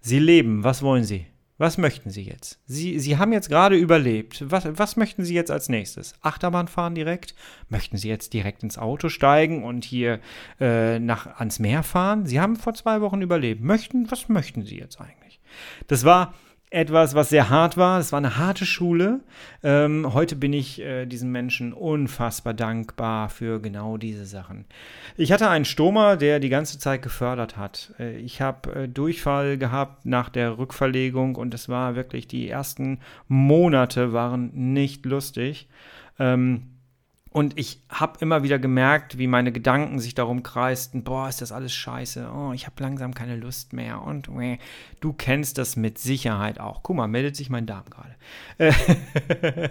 Sie 0.00 0.18
leben, 0.18 0.64
was 0.64 0.82
wollen 0.82 1.04
Sie? 1.04 1.26
Was 1.58 1.78
möchten 1.78 2.10
Sie 2.10 2.22
jetzt? 2.22 2.58
Sie, 2.66 2.98
Sie 2.98 3.16
haben 3.16 3.32
jetzt 3.32 3.48
gerade 3.48 3.76
überlebt. 3.76 4.44
Was, 4.50 4.66
was 4.78 4.96
möchten 4.96 5.24
Sie 5.24 5.34
jetzt 5.34 5.50
als 5.50 5.70
nächstes? 5.70 6.14
Achterbahn 6.20 6.68
fahren 6.68 6.94
direkt? 6.94 7.34
Möchten 7.70 7.96
Sie 7.96 8.08
jetzt 8.08 8.34
direkt 8.34 8.62
ins 8.62 8.76
Auto 8.76 9.08
steigen 9.08 9.64
und 9.64 9.84
hier 9.84 10.20
äh, 10.60 10.98
nach, 10.98 11.38
ans 11.38 11.58
Meer 11.58 11.82
fahren? 11.82 12.26
Sie 12.26 12.40
haben 12.40 12.56
vor 12.56 12.74
zwei 12.74 13.00
Wochen 13.00 13.22
überlebt. 13.22 13.62
Möchten, 13.62 14.10
was 14.10 14.28
möchten 14.28 14.64
Sie 14.64 14.78
jetzt 14.78 15.00
eigentlich? 15.00 15.40
Das 15.86 16.04
war 16.04 16.34
etwas, 16.70 17.14
was 17.14 17.28
sehr 17.28 17.48
hart 17.48 17.76
war. 17.76 18.00
Es 18.00 18.12
war 18.12 18.18
eine 18.18 18.38
harte 18.38 18.66
Schule. 18.66 19.20
Ähm, 19.62 20.12
heute 20.12 20.34
bin 20.34 20.52
ich 20.52 20.80
äh, 20.80 21.06
diesen 21.06 21.30
Menschen 21.30 21.72
unfassbar 21.72 22.54
dankbar 22.54 23.28
für 23.28 23.60
genau 23.60 23.96
diese 23.96 24.26
Sachen. 24.26 24.64
Ich 25.16 25.30
hatte 25.30 25.48
einen 25.48 25.64
Stoma, 25.64 26.16
der 26.16 26.40
die 26.40 26.48
ganze 26.48 26.78
Zeit 26.78 27.02
gefördert 27.02 27.56
hat. 27.56 27.94
Äh, 27.98 28.16
ich 28.18 28.40
habe 28.40 28.74
äh, 28.74 28.88
Durchfall 28.88 29.58
gehabt 29.58 30.06
nach 30.06 30.28
der 30.28 30.58
Rückverlegung 30.58 31.36
und 31.36 31.54
es 31.54 31.68
war 31.68 31.94
wirklich, 31.94 32.26
die 32.26 32.48
ersten 32.48 32.98
Monate 33.28 34.12
waren 34.12 34.50
nicht 34.52 35.06
lustig. 35.06 35.68
Ähm, 36.18 36.75
und 37.36 37.58
ich 37.58 37.82
habe 37.90 38.14
immer 38.20 38.42
wieder 38.44 38.58
gemerkt, 38.58 39.18
wie 39.18 39.26
meine 39.26 39.52
Gedanken 39.52 39.98
sich 39.98 40.14
darum 40.14 40.42
kreisten, 40.42 41.04
boah, 41.04 41.28
ist 41.28 41.42
das 41.42 41.52
alles 41.52 41.74
scheiße, 41.74 42.30
oh, 42.34 42.52
ich 42.54 42.64
habe 42.64 42.82
langsam 42.82 43.12
keine 43.12 43.36
Lust 43.36 43.74
mehr 43.74 44.00
und 44.00 44.30
äh, 44.40 44.56
du 45.00 45.12
kennst 45.12 45.58
das 45.58 45.76
mit 45.76 45.98
Sicherheit 45.98 46.58
auch. 46.58 46.82
Guck 46.82 46.96
mal, 46.96 47.08
meldet 47.08 47.36
sich 47.36 47.50
mein 47.50 47.66
Darm 47.66 47.84
gerade. 47.90 48.14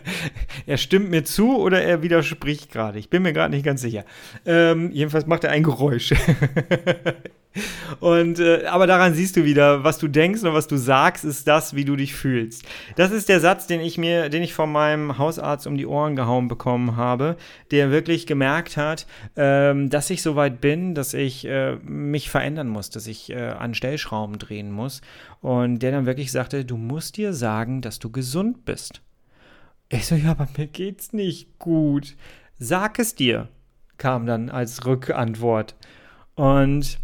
Er 0.68 0.78
stimmt 0.78 1.10
mir 1.10 1.26
zu 1.26 1.58
oder 1.58 1.82
er 1.82 2.04
widerspricht 2.04 2.72
gerade, 2.72 3.00
ich 3.00 3.10
bin 3.10 3.24
mir 3.24 3.34
gerade 3.34 3.56
nicht 3.56 3.66
ganz 3.66 3.82
sicher. 3.82 4.06
Ähm, 4.46 4.92
jedenfalls 4.92 5.26
macht 5.26 5.44
er 5.44 5.50
ein 5.50 5.64
Geräusch. 5.64 6.14
Und 8.00 8.40
äh, 8.40 8.66
aber 8.66 8.88
daran 8.88 9.14
siehst 9.14 9.36
du 9.38 9.46
wieder, 9.46 9.84
was 9.84 9.98
du 9.98 10.08
denkst 10.08 10.44
und 10.44 10.54
was 10.54 10.68
du 10.68 10.78
sagst, 10.78 11.24
ist 11.24 11.48
das, 11.48 11.76
wie 11.76 11.86
du 11.86 11.96
dich 11.96 12.14
fühlst. 12.14 12.64
Das 12.96 13.12
ist 13.12 13.30
der 13.30 13.40
Satz, 13.40 13.68
den 13.68 13.80
ich 13.82 13.98
mir, 13.98 14.30
den 14.30 14.44
ich 14.44 14.54
von 14.54 14.72
meinem 14.72 15.18
Hausarzt 15.18 15.68
um 15.68 15.78
die 15.78 15.86
Ohren 15.86 16.16
gehauen 16.16 16.48
bekommen 16.48 16.98
habe, 16.98 17.38
der 17.72 17.92
wirklich 17.92 18.28
gemerkt 18.28 18.78
hat, 18.78 19.08
ähm, 19.36 19.90
dass 19.90 20.10
ich 20.10 20.22
so 20.22 20.36
weit 20.36 20.62
bin, 20.62 20.96
dass 20.96 21.14
ich 21.14 21.46
äh, 21.46 21.76
mich 21.84 22.30
verändern 22.30 22.68
muss, 22.68 22.90
dass 22.90 23.08
ich 23.08 23.30
äh, 23.30 23.36
an 23.36 23.74
Stellschrauben 23.74 24.38
drehen 24.38 24.72
muss. 24.72 25.02
Und 25.42 25.80
der 25.80 25.92
dann 25.92 26.06
wirklich 26.06 26.32
sagte, 26.32 26.66
du 26.66 26.78
musst 26.78 27.18
dir 27.18 27.34
sagen, 27.34 27.82
dass 27.82 28.00
du 28.00 28.12
gesund 28.12 28.66
bist. 28.66 29.02
Ich 29.90 30.08
so, 30.08 30.16
ja, 30.16 30.32
aber 30.32 30.48
mir 30.58 30.68
geht's 30.68 31.14
nicht 31.14 31.60
gut. 31.60 32.16
Sag 32.58 33.00
es 33.00 33.16
dir, 33.16 33.50
kam 33.98 34.26
dann 34.26 34.50
als 34.50 34.86
Rückantwort. 34.86 35.76
Und 36.36 37.00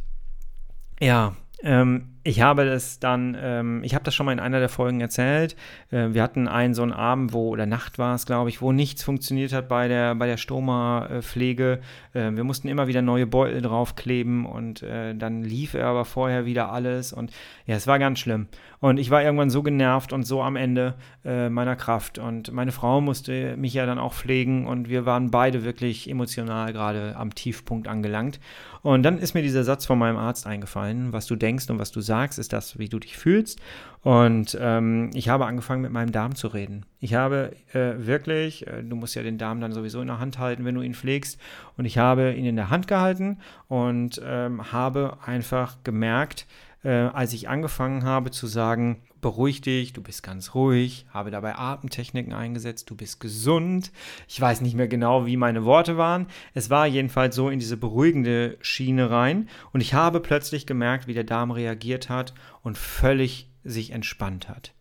ja, 1.02 1.36
ähm, 1.64 2.08
ich 2.24 2.42
habe 2.42 2.66
das 2.66 3.00
dann, 3.00 3.36
ähm, 3.40 3.84
ich 3.84 3.96
habe 3.96 4.04
das 4.04 4.14
schon 4.14 4.28
mal 4.28 4.32
in 4.32 4.40
einer 4.40 4.60
der 4.60 4.70
Folgen 4.70 5.02
erzählt. 5.02 5.56
Äh, 5.90 6.10
wir 6.12 6.22
hatten 6.22 6.48
einen 6.48 6.74
so 6.76 6.84
einen 6.84 6.94
Abend, 6.94 7.34
wo, 7.34 7.50
oder 7.50 7.66
Nacht 7.66 7.98
war 7.98 8.14
es, 8.14 8.26
glaube 8.26 8.50
ich, 8.50 8.62
wo 8.62 8.72
nichts 8.72 9.04
funktioniert 9.04 9.54
hat 9.54 9.68
bei 9.68 9.88
der, 9.88 10.14
bei 10.16 10.28
der 10.28 10.38
Stoma-Pflege. 10.38 11.80
Äh, 12.14 12.32
wir 12.34 12.44
mussten 12.44 12.68
immer 12.68 12.88
wieder 12.88 13.02
neue 13.02 13.26
Beutel 13.26 13.62
draufkleben 13.62 14.46
und 14.46 14.84
äh, 14.84 15.16
dann 15.16 15.44
lief 15.44 15.74
er 15.74 15.88
aber 15.88 16.06
vorher 16.06 16.46
wieder 16.46 16.72
alles 16.72 17.12
und 17.12 17.32
ja, 17.66 17.76
es 17.76 17.88
war 17.88 17.98
ganz 17.98 18.20
schlimm. 18.20 18.48
Und 18.80 18.98
ich 18.98 19.12
war 19.12 19.22
irgendwann 19.22 19.52
so 19.52 19.62
genervt 19.62 20.12
und 20.12 20.24
so 20.24 20.42
am 20.42 20.56
Ende 20.56 20.96
äh, 21.24 21.50
meiner 21.50 21.76
Kraft. 21.76 22.18
Und 22.18 22.52
meine 22.52 22.72
Frau 22.72 23.00
musste 23.00 23.56
mich 23.56 23.76
ja 23.76 23.86
dann 23.86 24.00
auch 24.00 24.14
pflegen 24.14 24.66
und 24.66 24.90
wir 24.90 25.06
waren 25.06 25.30
beide 25.30 25.64
wirklich 25.64 26.10
emotional 26.10 26.74
gerade 26.74 27.16
am 27.16 27.36
Tiefpunkt 27.36 27.88
angelangt. 27.88 28.40
Und 28.84 29.04
dann 29.04 29.20
ist 29.20 29.34
mir 29.34 29.42
dieser 29.42 29.64
Satz 29.64 29.86
von 29.86 30.00
meinem 30.00 30.18
Arzt 30.18 30.48
eingefallen, 30.48 31.14
was 31.14 31.28
du 31.28 31.36
denkst 31.36 31.70
und 31.70 31.78
was 31.78 31.92
du 31.92 32.02
sagst, 32.02 32.40
ist 32.40 32.52
das, 32.52 32.80
wie 32.80 32.90
du 32.90 33.00
dich 33.00 33.18
fühlst. 33.18 33.60
Und 34.02 34.58
ähm, 34.60 35.12
ich 35.14 35.30
habe 35.30 35.46
angefangen, 35.46 35.84
mit 35.84 35.92
meinem 35.92 36.12
Darm 36.12 36.36
zu 36.36 36.48
reden. 36.48 36.86
Ich 37.00 37.14
habe 37.14 37.52
äh, 37.74 37.94
wirklich, 37.98 38.66
äh, 38.66 38.84
du 38.84 38.96
musst 38.96 39.16
ja 39.16 39.22
den 39.22 39.38
Darm 39.38 39.62
dann 39.62 39.72
sowieso 39.72 40.02
in 40.02 40.08
der 40.08 40.20
Hand 40.20 40.40
halten, 40.40 40.66
wenn 40.66 40.76
du 40.76 40.82
ihn 40.82 40.96
pflegst. 40.96 41.40
Und 41.78 41.86
ich 41.86 42.00
habe 42.00 42.34
ihn 42.34 42.46
in 42.46 42.56
der 42.56 42.72
Hand 42.72 42.88
gehalten 42.88 43.38
und 43.68 44.20
ähm, 44.26 44.72
habe 44.72 45.18
einfach 45.26 45.78
gemerkt, 45.84 46.48
äh, 46.84 46.90
als 46.90 47.34
ich 47.34 47.50
angefangen 47.50 48.04
habe 48.04 48.32
zu 48.32 48.48
sagen, 48.48 49.02
beruhig 49.22 49.62
dich, 49.62 49.94
du 49.94 50.02
bist 50.02 50.24
ganz 50.24 50.54
ruhig, 50.56 51.06
habe 51.12 51.32
dabei 51.32 51.56
Atemtechniken 51.56 52.34
eingesetzt, 52.34 52.90
du 52.90 52.96
bist 52.96 53.20
gesund. 53.20 53.92
Ich 54.28 54.42
weiß 54.42 54.62
nicht 54.62 54.76
mehr 54.76 54.88
genau, 54.88 55.26
wie 55.26 55.38
meine 55.38 55.64
Worte 55.64 55.98
waren. 55.98 56.28
Es 56.54 56.70
war 56.70 56.88
jedenfalls 56.88 57.36
so 57.36 57.50
in 57.50 57.60
diese 57.60 57.78
beruhigende 57.78 58.58
Schiene 58.62 59.10
rein 59.10 59.48
und 59.72 59.82
ich 59.82 59.94
habe 59.94 60.20
plötzlich 60.20 60.66
gemerkt, 60.66 61.08
wie 61.08 61.14
der 61.14 61.24
Darm 61.24 61.52
reagiert 61.52 62.10
hat 62.10 62.34
und 62.64 62.78
völlig 62.78 63.50
sich 63.64 63.92
entspannt 63.92 64.50
hat. 64.50 64.74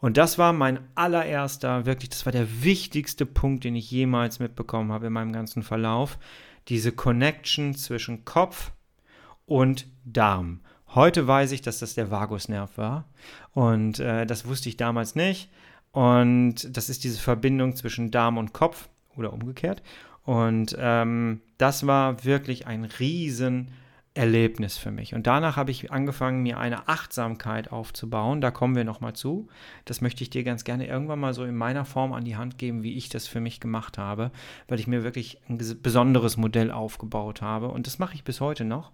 Und 0.00 0.16
das 0.16 0.38
war 0.38 0.52
mein 0.52 0.78
allererster, 0.94 1.84
wirklich, 1.84 2.10
das 2.10 2.24
war 2.24 2.32
der 2.32 2.62
wichtigste 2.62 3.26
Punkt, 3.26 3.64
den 3.64 3.74
ich 3.74 3.90
jemals 3.90 4.38
mitbekommen 4.38 4.92
habe 4.92 5.08
in 5.08 5.12
meinem 5.12 5.32
ganzen 5.32 5.62
Verlauf. 5.62 6.18
Diese 6.68 6.92
Connection 6.92 7.74
zwischen 7.74 8.24
Kopf 8.24 8.70
und 9.46 9.86
Darm. 10.04 10.60
Heute 10.94 11.26
weiß 11.26 11.52
ich, 11.52 11.62
dass 11.62 11.78
das 11.78 11.94
der 11.94 12.10
Vagusnerv 12.10 12.78
war. 12.78 13.04
Und 13.52 13.98
äh, 14.00 14.26
das 14.26 14.46
wusste 14.46 14.68
ich 14.68 14.76
damals 14.76 15.14
nicht. 15.14 15.50
Und 15.92 16.76
das 16.76 16.88
ist 16.88 17.04
diese 17.04 17.20
Verbindung 17.20 17.76
zwischen 17.76 18.10
Darm 18.10 18.38
und 18.38 18.52
Kopf 18.52 18.88
oder 19.16 19.32
umgekehrt. 19.32 19.82
Und 20.24 20.76
ähm, 20.78 21.40
das 21.56 21.86
war 21.86 22.24
wirklich 22.24 22.66
ein 22.66 22.84
riesen 22.84 23.70
Erlebnis 24.14 24.76
für 24.76 24.90
mich. 24.90 25.14
Und 25.14 25.26
danach 25.26 25.56
habe 25.56 25.70
ich 25.70 25.92
angefangen, 25.92 26.42
mir 26.42 26.58
eine 26.58 26.88
Achtsamkeit 26.88 27.70
aufzubauen. 27.70 28.40
Da 28.40 28.50
kommen 28.50 28.74
wir 28.74 28.84
nochmal 28.84 29.12
zu. 29.12 29.48
Das 29.84 30.00
möchte 30.00 30.24
ich 30.24 30.30
dir 30.30 30.42
ganz 30.42 30.64
gerne 30.64 30.88
irgendwann 30.88 31.20
mal 31.20 31.34
so 31.34 31.44
in 31.44 31.56
meiner 31.56 31.84
Form 31.84 32.12
an 32.12 32.24
die 32.24 32.36
Hand 32.36 32.58
geben, 32.58 32.82
wie 32.82 32.96
ich 32.96 33.08
das 33.08 33.28
für 33.28 33.40
mich 33.40 33.60
gemacht 33.60 33.96
habe, 33.96 34.32
weil 34.66 34.80
ich 34.80 34.88
mir 34.88 35.04
wirklich 35.04 35.38
ein 35.48 35.58
besonderes 35.82 36.36
Modell 36.36 36.72
aufgebaut 36.72 37.42
habe. 37.42 37.68
Und 37.68 37.86
das 37.86 37.98
mache 37.98 38.14
ich 38.14 38.24
bis 38.24 38.40
heute 38.40 38.64
noch. 38.64 38.90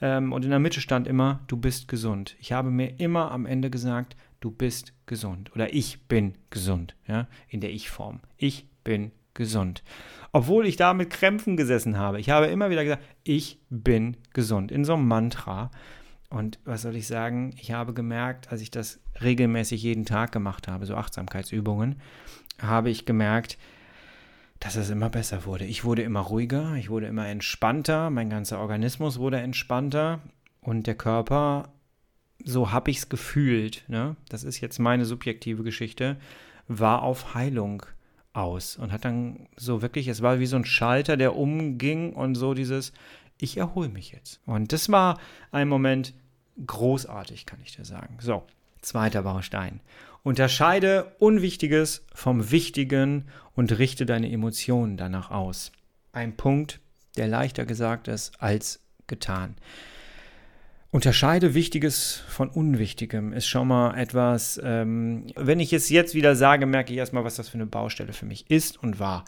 Ähm, 0.00 0.32
und 0.32 0.44
in 0.44 0.50
der 0.50 0.58
Mitte 0.58 0.80
stand 0.80 1.06
immer, 1.06 1.40
du 1.46 1.56
bist 1.56 1.88
gesund. 1.88 2.36
Ich 2.40 2.52
habe 2.52 2.70
mir 2.70 2.98
immer 3.00 3.30
am 3.30 3.46
Ende 3.46 3.70
gesagt, 3.70 4.16
du 4.40 4.50
bist 4.50 4.92
gesund. 5.06 5.54
Oder 5.54 5.72
ich 5.72 6.06
bin 6.06 6.34
gesund, 6.50 6.96
ja, 7.06 7.28
in 7.48 7.60
der 7.60 7.70
Ich-Form. 7.70 8.20
Ich 8.36 8.68
bin 8.84 9.12
gesund. 9.34 9.82
Obwohl 10.32 10.66
ich 10.66 10.76
da 10.76 10.94
mit 10.94 11.10
Krämpfen 11.10 11.56
gesessen 11.56 11.98
habe. 11.98 12.20
Ich 12.20 12.30
habe 12.30 12.46
immer 12.46 12.70
wieder 12.70 12.84
gesagt, 12.84 13.02
ich 13.22 13.60
bin 13.70 14.16
gesund. 14.32 14.70
In 14.72 14.84
so 14.84 14.94
einem 14.94 15.08
Mantra. 15.08 15.70
Und 16.30 16.58
was 16.64 16.82
soll 16.82 16.96
ich 16.96 17.06
sagen? 17.06 17.54
Ich 17.60 17.72
habe 17.72 17.94
gemerkt, 17.94 18.50
als 18.50 18.60
ich 18.60 18.70
das 18.70 19.00
regelmäßig 19.22 19.82
jeden 19.82 20.04
Tag 20.04 20.32
gemacht 20.32 20.68
habe, 20.68 20.86
so 20.86 20.94
Achtsamkeitsübungen, 20.94 22.00
habe 22.60 22.90
ich 22.90 23.06
gemerkt, 23.06 23.58
dass 24.64 24.76
es 24.76 24.88
immer 24.88 25.10
besser 25.10 25.44
wurde. 25.44 25.66
Ich 25.66 25.84
wurde 25.84 26.00
immer 26.00 26.20
ruhiger, 26.20 26.74
ich 26.76 26.88
wurde 26.88 27.06
immer 27.06 27.28
entspannter, 27.28 28.08
mein 28.08 28.30
ganzer 28.30 28.58
Organismus 28.60 29.18
wurde 29.18 29.36
entspannter 29.36 30.20
und 30.62 30.86
der 30.86 30.94
Körper, 30.94 31.68
so 32.42 32.72
habe 32.72 32.90
ich 32.90 32.96
es 32.96 33.08
gefühlt, 33.10 33.84
ne? 33.88 34.16
das 34.30 34.42
ist 34.42 34.62
jetzt 34.62 34.78
meine 34.78 35.04
subjektive 35.04 35.64
Geschichte, 35.64 36.16
war 36.66 37.02
auf 37.02 37.34
Heilung 37.34 37.84
aus 38.32 38.76
und 38.76 38.90
hat 38.90 39.04
dann 39.04 39.48
so 39.54 39.82
wirklich, 39.82 40.08
es 40.08 40.22
war 40.22 40.40
wie 40.40 40.46
so 40.46 40.56
ein 40.56 40.64
Schalter, 40.64 41.18
der 41.18 41.36
umging 41.36 42.14
und 42.14 42.34
so 42.34 42.54
dieses, 42.54 42.94
ich 43.38 43.58
erhole 43.58 43.90
mich 43.90 44.12
jetzt. 44.12 44.40
Und 44.46 44.72
das 44.72 44.90
war 44.90 45.20
ein 45.52 45.68
Moment 45.68 46.14
großartig, 46.66 47.44
kann 47.44 47.60
ich 47.62 47.76
dir 47.76 47.84
sagen. 47.84 48.16
So, 48.18 48.44
zweiter 48.80 49.24
Baustein. 49.24 49.80
Unterscheide 50.24 51.12
Unwichtiges 51.18 52.06
vom 52.14 52.50
Wichtigen 52.50 53.26
und 53.54 53.78
richte 53.78 54.06
deine 54.06 54.32
Emotionen 54.32 54.96
danach 54.96 55.30
aus. 55.30 55.70
Ein 56.12 56.34
Punkt, 56.34 56.80
der 57.18 57.28
leichter 57.28 57.66
gesagt 57.66 58.08
ist 58.08 58.32
als 58.40 58.80
getan. 59.06 59.54
Unterscheide 60.90 61.52
Wichtiges 61.52 62.22
von 62.26 62.48
Unwichtigem 62.48 63.34
ist 63.34 63.46
schon 63.48 63.68
mal 63.68 63.98
etwas, 63.98 64.58
ähm, 64.64 65.26
wenn 65.36 65.60
ich 65.60 65.74
es 65.74 65.90
jetzt 65.90 66.14
wieder 66.14 66.36
sage, 66.36 66.64
merke 66.64 66.94
ich 66.94 66.98
erstmal, 66.98 67.24
was 67.24 67.34
das 67.34 67.50
für 67.50 67.58
eine 67.58 67.66
Baustelle 67.66 68.14
für 68.14 68.24
mich 68.24 68.50
ist 68.50 68.82
und 68.82 68.98
war. 68.98 69.26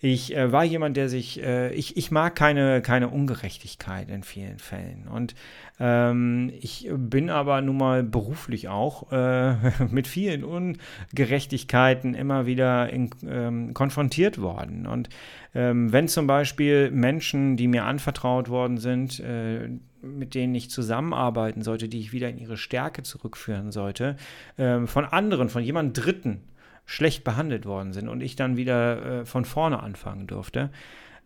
Ich 0.00 0.34
äh, 0.34 0.50
war 0.50 0.64
jemand, 0.64 0.96
der 0.96 1.10
sich, 1.10 1.42
äh, 1.42 1.74
ich, 1.74 1.98
ich 1.98 2.10
mag 2.10 2.34
keine, 2.34 2.80
keine 2.80 3.08
Ungerechtigkeit 3.10 4.08
in 4.08 4.22
vielen 4.22 4.58
Fällen. 4.58 5.06
Und 5.06 5.34
ähm, 5.80 6.52
ich 6.60 6.88
bin 6.94 7.30
aber 7.30 7.62
nun 7.62 7.78
mal 7.78 8.02
beruflich 8.02 8.68
auch 8.68 9.10
äh, 9.10 9.54
mit 9.90 10.06
vielen 10.06 10.44
Ungerechtigkeiten 10.44 12.14
immer 12.14 12.44
wieder 12.44 12.90
in, 12.90 13.10
ähm, 13.26 13.72
konfrontiert 13.72 14.40
worden. 14.40 14.86
Und 14.86 15.08
ähm, 15.54 15.90
wenn 15.90 16.06
zum 16.06 16.26
Beispiel 16.26 16.90
Menschen, 16.90 17.56
die 17.56 17.66
mir 17.66 17.84
anvertraut 17.86 18.50
worden 18.50 18.76
sind, 18.76 19.20
äh, 19.20 19.70
mit 20.02 20.34
denen 20.34 20.54
ich 20.54 20.70
zusammenarbeiten 20.70 21.62
sollte, 21.62 21.88
die 21.88 22.00
ich 22.00 22.12
wieder 22.12 22.28
in 22.28 22.38
ihre 22.38 22.58
Stärke 22.58 23.02
zurückführen 23.02 23.72
sollte, 23.72 24.16
ähm, 24.58 24.86
von 24.86 25.06
anderen, 25.06 25.48
von 25.48 25.62
jemand 25.62 25.96
Dritten 25.96 26.42
schlecht 26.84 27.24
behandelt 27.24 27.64
worden 27.64 27.92
sind 27.92 28.08
und 28.08 28.20
ich 28.20 28.36
dann 28.36 28.56
wieder 28.56 29.20
äh, 29.20 29.24
von 29.24 29.44
vorne 29.44 29.82
anfangen 29.82 30.26
durfte, 30.26 30.70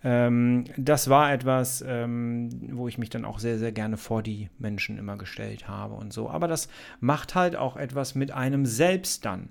Ähm, 0.03 0.65
das 0.77 1.09
war 1.09 1.33
etwas, 1.33 1.85
ähm, 1.87 2.51
wo 2.73 2.89
ich 2.89 2.99
mich 2.99 3.11
dann 3.11 3.25
auch 3.25 3.39
sehr, 3.39 3.59
sehr 3.59 3.73
gerne 3.73 3.97
vor 3.97 4.23
die 4.23 4.51
Menschen 4.59 4.99
immer 4.99 5.17
gestellt 5.17 5.69
habe 5.69 5.95
und 5.95 6.13
so. 6.13 6.29
Aber 6.29 6.49
das 6.49 6.69
macht 7.01 7.35
halt 7.35 7.57
auch 7.57 7.77
etwas 7.77 8.15
mit 8.15 8.31
einem 8.31 8.67
selbst 8.67 9.25
dann. 9.25 9.49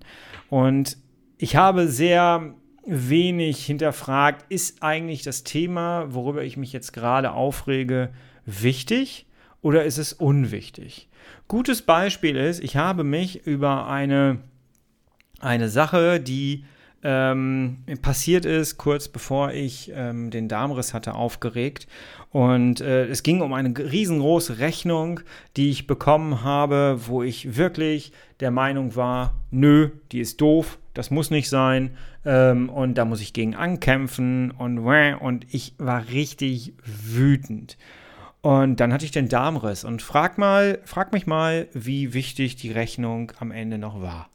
Und 0.50 0.98
ich 1.38 1.56
habe 1.56 1.88
sehr 1.88 2.54
wenig 2.86 3.66
hinterfragt, 3.66 4.46
ist 4.50 4.84
eigentlich 4.84 5.24
das 5.24 5.44
Thema, 5.44 6.14
worüber 6.14 6.44
ich 6.44 6.58
mich 6.58 6.74
jetzt 6.74 6.92
gerade 6.92 7.32
aufrege, 7.32 8.10
wichtig 8.46 9.26
oder 9.62 9.86
ist 9.86 9.98
es 9.98 10.14
unwichtig? 10.14 11.10
Gutes 11.48 11.82
Beispiel 11.82 12.36
ist, 12.36 12.62
ich 12.62 12.76
habe 12.76 13.04
mich 13.04 13.48
über 13.48 13.88
eine, 13.88 14.40
eine 15.40 15.70
Sache, 15.70 16.20
die 16.20 16.66
ähm, 17.04 17.84
passiert 18.02 18.46
ist, 18.46 18.78
kurz 18.78 19.08
bevor 19.08 19.52
ich 19.52 19.92
ähm, 19.94 20.32
den 20.32 20.48
Darmriss 20.48 20.94
hatte, 20.94 21.14
aufgeregt. 21.16 21.88
Und 22.32 22.82
äh, 22.82 23.06
es 23.06 23.24
ging 23.24 23.42
um 23.42 23.54
eine 23.54 23.78
riesengroße 23.78 24.60
Rechnung, 24.60 25.20
die 25.58 25.70
ich 25.70 25.86
bekommen 25.86 26.44
habe, 26.44 27.02
wo 27.06 27.22
ich 27.24 27.58
wirklich 27.58 28.14
der 28.40 28.52
Meinung 28.52 28.96
war, 28.96 29.42
nö, 29.52 29.90
die 30.12 30.20
ist 30.20 30.42
doof, 30.42 30.80
das 30.94 31.12
muss 31.12 31.30
nicht 31.30 31.50
sein. 31.50 31.98
Ähm, 32.26 32.70
und 32.70 32.98
da 32.98 33.06
muss 33.06 33.22
ich 33.22 33.34
gegen 33.34 33.56
ankämpfen 33.56 34.52
und, 34.52 34.80
und 34.80 35.46
ich 35.54 35.76
war 35.78 36.08
richtig 36.10 36.74
wütend. 36.84 37.78
Und 38.42 38.82
dann 38.82 38.92
hatte 38.92 39.06
ich 39.06 39.12
den 39.12 39.30
Darmriss 39.30 39.86
und 39.86 40.02
frag 40.02 40.38
mal, 40.38 40.80
frag 40.84 41.14
mich 41.14 41.28
mal, 41.28 41.68
wie 41.74 42.14
wichtig 42.14 42.58
die 42.58 42.72
Rechnung 42.72 43.32
am 43.40 43.52
Ende 43.52 43.78
noch 43.78 44.02
war. 44.02 44.30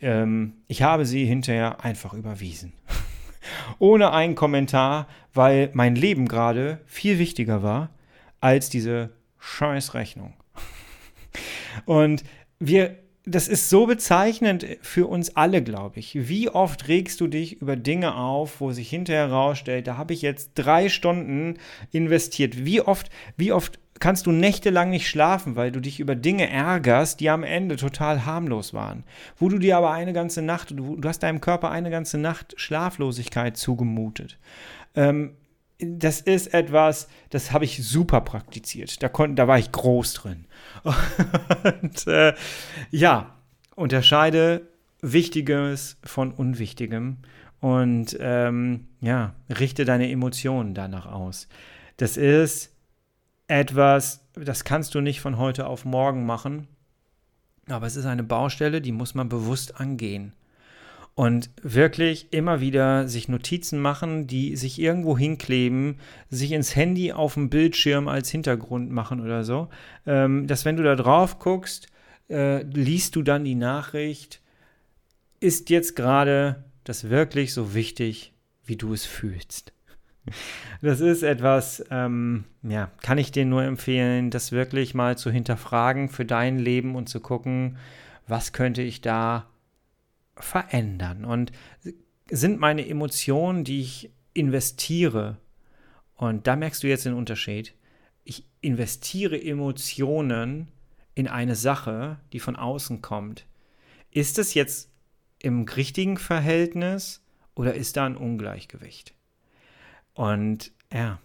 Ähm, 0.00 0.54
ich 0.68 0.82
habe 0.82 1.06
sie 1.06 1.24
hinterher 1.24 1.84
einfach 1.84 2.12
überwiesen. 2.12 2.72
Ohne 3.78 4.12
einen 4.12 4.34
Kommentar, 4.34 5.06
weil 5.32 5.70
mein 5.72 5.94
Leben 5.94 6.28
gerade 6.28 6.80
viel 6.86 7.18
wichtiger 7.18 7.62
war 7.62 7.90
als 8.40 8.68
diese 8.70 9.10
Scheißrechnung. 9.38 10.34
Und 11.84 12.24
wir 12.58 12.96
das 13.28 13.48
ist 13.48 13.68
so 13.68 13.86
bezeichnend 13.86 14.64
für 14.82 15.08
uns 15.08 15.34
alle, 15.34 15.60
glaube 15.60 15.98
ich. 15.98 16.28
Wie 16.28 16.48
oft 16.48 16.86
regst 16.86 17.20
du 17.20 17.26
dich 17.26 17.60
über 17.60 17.74
Dinge 17.74 18.14
auf, 18.14 18.60
wo 18.60 18.70
sich 18.70 18.88
hinterher 18.88 19.28
herausstellt, 19.28 19.88
da 19.88 19.96
habe 19.96 20.14
ich 20.14 20.22
jetzt 20.22 20.52
drei 20.54 20.88
Stunden 20.88 21.58
investiert. 21.90 22.64
Wie 22.64 22.80
oft, 22.80 23.10
wie 23.36 23.52
oft 23.52 23.80
kannst 24.00 24.26
du 24.26 24.32
nächtelang 24.32 24.90
nicht 24.90 25.08
schlafen, 25.08 25.56
weil 25.56 25.72
du 25.72 25.80
dich 25.80 26.00
über 26.00 26.14
Dinge 26.14 26.48
ärgerst, 26.48 27.20
die 27.20 27.30
am 27.30 27.42
Ende 27.42 27.76
total 27.76 28.24
harmlos 28.24 28.74
waren. 28.74 29.04
Wo 29.36 29.48
du 29.48 29.58
dir 29.58 29.76
aber 29.76 29.92
eine 29.92 30.12
ganze 30.12 30.42
Nacht, 30.42 30.70
du, 30.72 30.96
du 30.96 31.08
hast 31.08 31.22
deinem 31.22 31.40
Körper 31.40 31.70
eine 31.70 31.90
ganze 31.90 32.18
Nacht 32.18 32.54
Schlaflosigkeit 32.56 33.56
zugemutet. 33.56 34.38
Ähm, 34.94 35.36
das 35.78 36.20
ist 36.20 36.54
etwas, 36.54 37.08
das 37.30 37.52
habe 37.52 37.66
ich 37.66 37.86
super 37.86 38.22
praktiziert. 38.22 39.02
Da, 39.02 39.08
kon, 39.08 39.36
da 39.36 39.46
war 39.46 39.58
ich 39.58 39.72
groß 39.72 40.14
drin. 40.14 40.46
Und 40.84 42.06
äh, 42.06 42.34
ja, 42.90 43.36
unterscheide 43.74 44.68
Wichtiges 45.02 45.98
von 46.02 46.32
Unwichtigem 46.32 47.18
und 47.60 48.16
ähm, 48.20 48.88
ja, 49.00 49.34
richte 49.48 49.84
deine 49.84 50.10
Emotionen 50.10 50.74
danach 50.74 51.06
aus. 51.06 51.48
Das 51.96 52.16
ist 52.16 52.75
etwas, 53.48 54.24
das 54.34 54.64
kannst 54.64 54.94
du 54.94 55.00
nicht 55.00 55.20
von 55.20 55.38
heute 55.38 55.66
auf 55.66 55.84
morgen 55.84 56.26
machen, 56.26 56.68
aber 57.68 57.86
es 57.86 57.96
ist 57.96 58.06
eine 58.06 58.22
Baustelle, 58.22 58.80
die 58.80 58.92
muss 58.92 59.14
man 59.14 59.28
bewusst 59.28 59.80
angehen. 59.80 60.32
Und 61.14 61.48
wirklich 61.62 62.32
immer 62.32 62.60
wieder 62.60 63.08
sich 63.08 63.28
Notizen 63.28 63.80
machen, 63.80 64.26
die 64.26 64.54
sich 64.54 64.78
irgendwo 64.78 65.16
hinkleben, 65.16 65.96
sich 66.28 66.52
ins 66.52 66.76
Handy 66.76 67.12
auf 67.12 67.34
dem 67.34 67.48
Bildschirm 67.48 68.06
als 68.06 68.28
Hintergrund 68.28 68.90
machen 68.90 69.22
oder 69.22 69.42
so, 69.42 69.68
ähm, 70.06 70.46
dass 70.46 70.66
wenn 70.66 70.76
du 70.76 70.82
da 70.82 70.94
drauf 70.94 71.38
guckst, 71.38 71.86
äh, 72.28 72.62
liest 72.64 73.16
du 73.16 73.22
dann 73.22 73.44
die 73.44 73.54
Nachricht, 73.54 74.42
ist 75.40 75.70
jetzt 75.70 75.96
gerade 75.96 76.64
das 76.84 77.08
wirklich 77.08 77.54
so 77.54 77.72
wichtig, 77.72 78.34
wie 78.66 78.76
du 78.76 78.92
es 78.92 79.06
fühlst. 79.06 79.72
Das 80.82 81.00
ist 81.00 81.22
etwas, 81.22 81.84
ähm, 81.90 82.44
ja, 82.62 82.90
kann 83.02 83.18
ich 83.18 83.32
dir 83.32 83.44
nur 83.44 83.62
empfehlen, 83.62 84.30
das 84.30 84.52
wirklich 84.52 84.94
mal 84.94 85.16
zu 85.16 85.30
hinterfragen 85.30 86.08
für 86.08 86.24
dein 86.24 86.58
Leben 86.58 86.96
und 86.96 87.08
zu 87.08 87.20
gucken, 87.20 87.78
was 88.26 88.52
könnte 88.52 88.82
ich 88.82 89.00
da 89.00 89.48
verändern? 90.36 91.24
Und 91.24 91.52
sind 92.30 92.60
meine 92.60 92.86
Emotionen, 92.86 93.64
die 93.64 93.80
ich 93.80 94.10
investiere, 94.34 95.38
und 96.14 96.46
da 96.46 96.56
merkst 96.56 96.82
du 96.82 96.88
jetzt 96.88 97.06
den 97.06 97.14
Unterschied, 97.14 97.74
ich 98.24 98.44
investiere 98.60 99.40
Emotionen 99.40 100.68
in 101.14 101.28
eine 101.28 101.54
Sache, 101.54 102.18
die 102.32 102.40
von 102.40 102.56
außen 102.56 103.00
kommt. 103.02 103.46
Ist 104.10 104.38
es 104.38 104.54
jetzt 104.54 104.90
im 105.38 105.62
richtigen 105.64 106.16
Verhältnis 106.16 107.22
oder 107.54 107.74
ist 107.74 107.96
da 107.96 108.06
ein 108.06 108.16
Ungleichgewicht? 108.16 109.14
Und 110.16 110.72
ja, 110.92 111.18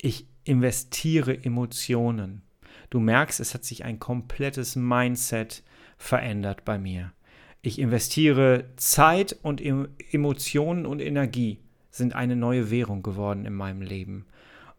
ich 0.00 0.26
investiere 0.44 1.44
Emotionen. 1.44 2.42
Du 2.88 2.98
merkst, 2.98 3.40
es 3.40 3.52
hat 3.52 3.64
sich 3.64 3.84
ein 3.84 3.98
komplettes 3.98 4.74
Mindset 4.74 5.62
verändert 5.98 6.64
bei 6.64 6.78
mir. 6.78 7.12
Ich 7.60 7.78
investiere 7.78 8.70
Zeit 8.76 9.36
und 9.42 9.60
Emotionen 9.60 10.86
und 10.86 11.00
Energie 11.00 11.58
sind 11.90 12.14
eine 12.14 12.34
neue 12.34 12.70
Währung 12.70 13.02
geworden 13.02 13.44
in 13.44 13.52
meinem 13.52 13.82
Leben. 13.82 14.24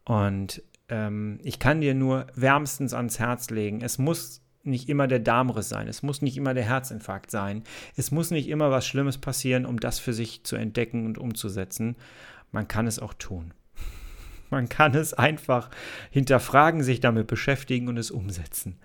Und 0.04 0.60
ähm, 0.88 1.38
ich 1.44 1.60
kann 1.60 1.80
dir 1.80 1.94
nur 1.94 2.26
wärmstens 2.34 2.92
ans 2.92 3.20
Herz 3.20 3.50
legen, 3.50 3.82
es 3.82 3.98
muss 3.98 4.42
nicht 4.64 4.88
immer 4.88 5.06
der 5.06 5.20
Darmriss 5.20 5.68
sein, 5.68 5.86
es 5.86 6.02
muss 6.02 6.22
nicht 6.22 6.36
immer 6.36 6.54
der 6.54 6.64
Herzinfarkt 6.64 7.30
sein, 7.30 7.62
es 7.96 8.10
muss 8.10 8.30
nicht 8.32 8.48
immer 8.48 8.70
was 8.70 8.86
Schlimmes 8.86 9.18
passieren, 9.18 9.64
um 9.64 9.78
das 9.78 10.00
für 10.00 10.12
sich 10.12 10.42
zu 10.42 10.56
entdecken 10.56 11.06
und 11.06 11.18
umzusetzen. 11.18 11.96
Man 12.54 12.68
kann 12.68 12.86
es 12.86 13.00
auch 13.00 13.14
tun. 13.14 13.52
Man 14.48 14.68
kann 14.68 14.94
es 14.94 15.12
einfach 15.12 15.70
hinterfragen, 16.10 16.84
sich 16.84 17.00
damit 17.00 17.26
beschäftigen 17.26 17.88
und 17.88 17.96
es 17.96 18.12
umsetzen. 18.12 18.78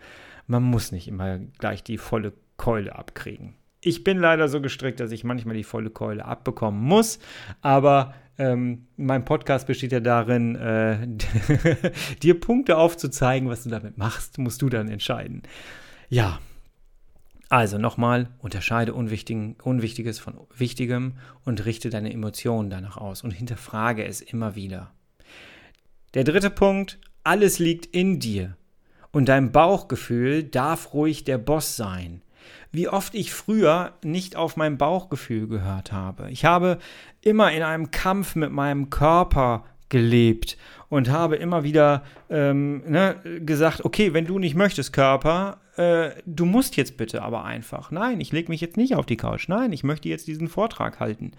Man 0.48 0.64
muss 0.64 0.92
nicht 0.92 1.08
immer 1.08 1.38
gleich 1.60 1.84
die 1.84 2.00
volle 2.00 2.34
Keule 2.58 2.96
abkriegen. 2.96 3.54
Ich 3.82 4.04
bin 4.04 4.18
leider 4.18 4.48
so 4.48 4.60
gestrickt, 4.60 5.00
dass 5.00 5.12
ich 5.12 5.24
manchmal 5.24 5.56
die 5.56 5.64
volle 5.64 5.92
Keule 5.92 6.26
abbekommen 6.26 6.82
muss, 6.82 7.20
aber 7.62 8.16
ähm, 8.40 8.88
mein 8.98 9.24
Podcast 9.24 9.68
besteht 9.68 9.92
ja 9.92 10.00
darin, 10.00 10.56
äh, 10.56 11.08
dir 12.24 12.40
Punkte 12.40 12.76
aufzuzeigen, 12.76 13.50
was 13.50 13.64
du 13.64 13.70
damit 13.70 14.00
machst, 14.00 14.40
musst 14.40 14.64
du 14.64 14.70
dann 14.70 14.90
entscheiden. 14.90 15.44
Ja, 16.10 16.40
also 17.50 17.78
nochmal, 17.78 18.30
unterscheide 18.40 18.94
Unwichtiges 18.94 20.20
von 20.20 20.36
Wichtigem 20.56 21.14
und 21.46 21.66
richte 21.66 21.90
deine 21.90 22.14
Emotionen 22.14 22.70
danach 22.70 22.98
aus 22.98 23.24
und 23.24 23.32
hinterfrage 23.32 24.06
es 24.06 24.22
immer 24.22 24.56
wieder. 24.56 24.92
Der 26.14 26.24
dritte 26.24 26.50
Punkt, 26.50 27.00
alles 27.24 27.60
liegt 27.60 27.88
in 27.88 28.20
dir 28.20 28.56
und 29.12 29.28
dein 29.28 29.52
Bauchgefühl 29.52 30.44
darf 30.44 30.94
ruhig 30.94 31.24
der 31.24 31.38
Boss 31.38 31.76
sein 31.76 32.22
wie 32.72 32.88
oft 32.88 33.16
ich 33.16 33.34
früher 33.34 33.94
nicht 34.04 34.36
auf 34.36 34.56
mein 34.56 34.78
Bauchgefühl 34.78 35.48
gehört 35.48 35.92
habe. 35.92 36.30
Ich 36.30 36.46
habe 36.46 36.78
immer 37.22 37.52
in 37.52 37.64
einem 37.64 37.92
Kampf 37.92 38.36
mit 38.36 38.52
meinem 38.52 38.90
Körper 38.90 39.66
gelebt 39.90 40.58
und 40.88 41.10
habe 41.10 41.36
immer 41.36 41.64
wieder 41.64 42.04
ähm, 42.30 42.84
ne, 42.88 43.16
gesagt, 43.44 43.86
okay, 43.86 44.14
wenn 44.14 44.26
du 44.26 44.38
nicht 44.38 44.56
möchtest, 44.56 44.94
Körper, 44.94 45.60
äh, 45.80 46.22
du 46.26 46.46
musst 46.46 46.76
jetzt 46.76 46.98
bitte 46.98 47.22
aber 47.22 47.46
einfach. 47.46 47.89
Nein, 47.89 48.20
ich 48.20 48.34
lege 48.34 48.52
mich 48.52 48.60
jetzt 48.60 48.76
nicht 48.76 48.96
auf 48.96 49.06
die 49.06 49.15
Couch. 49.15 49.48
Nein, 49.48 49.72
ich 49.72 49.86
möchte 49.86 50.10
jetzt 50.10 50.28
diesen 50.28 50.50
Vortrag 50.50 51.00
halten. 51.00 51.32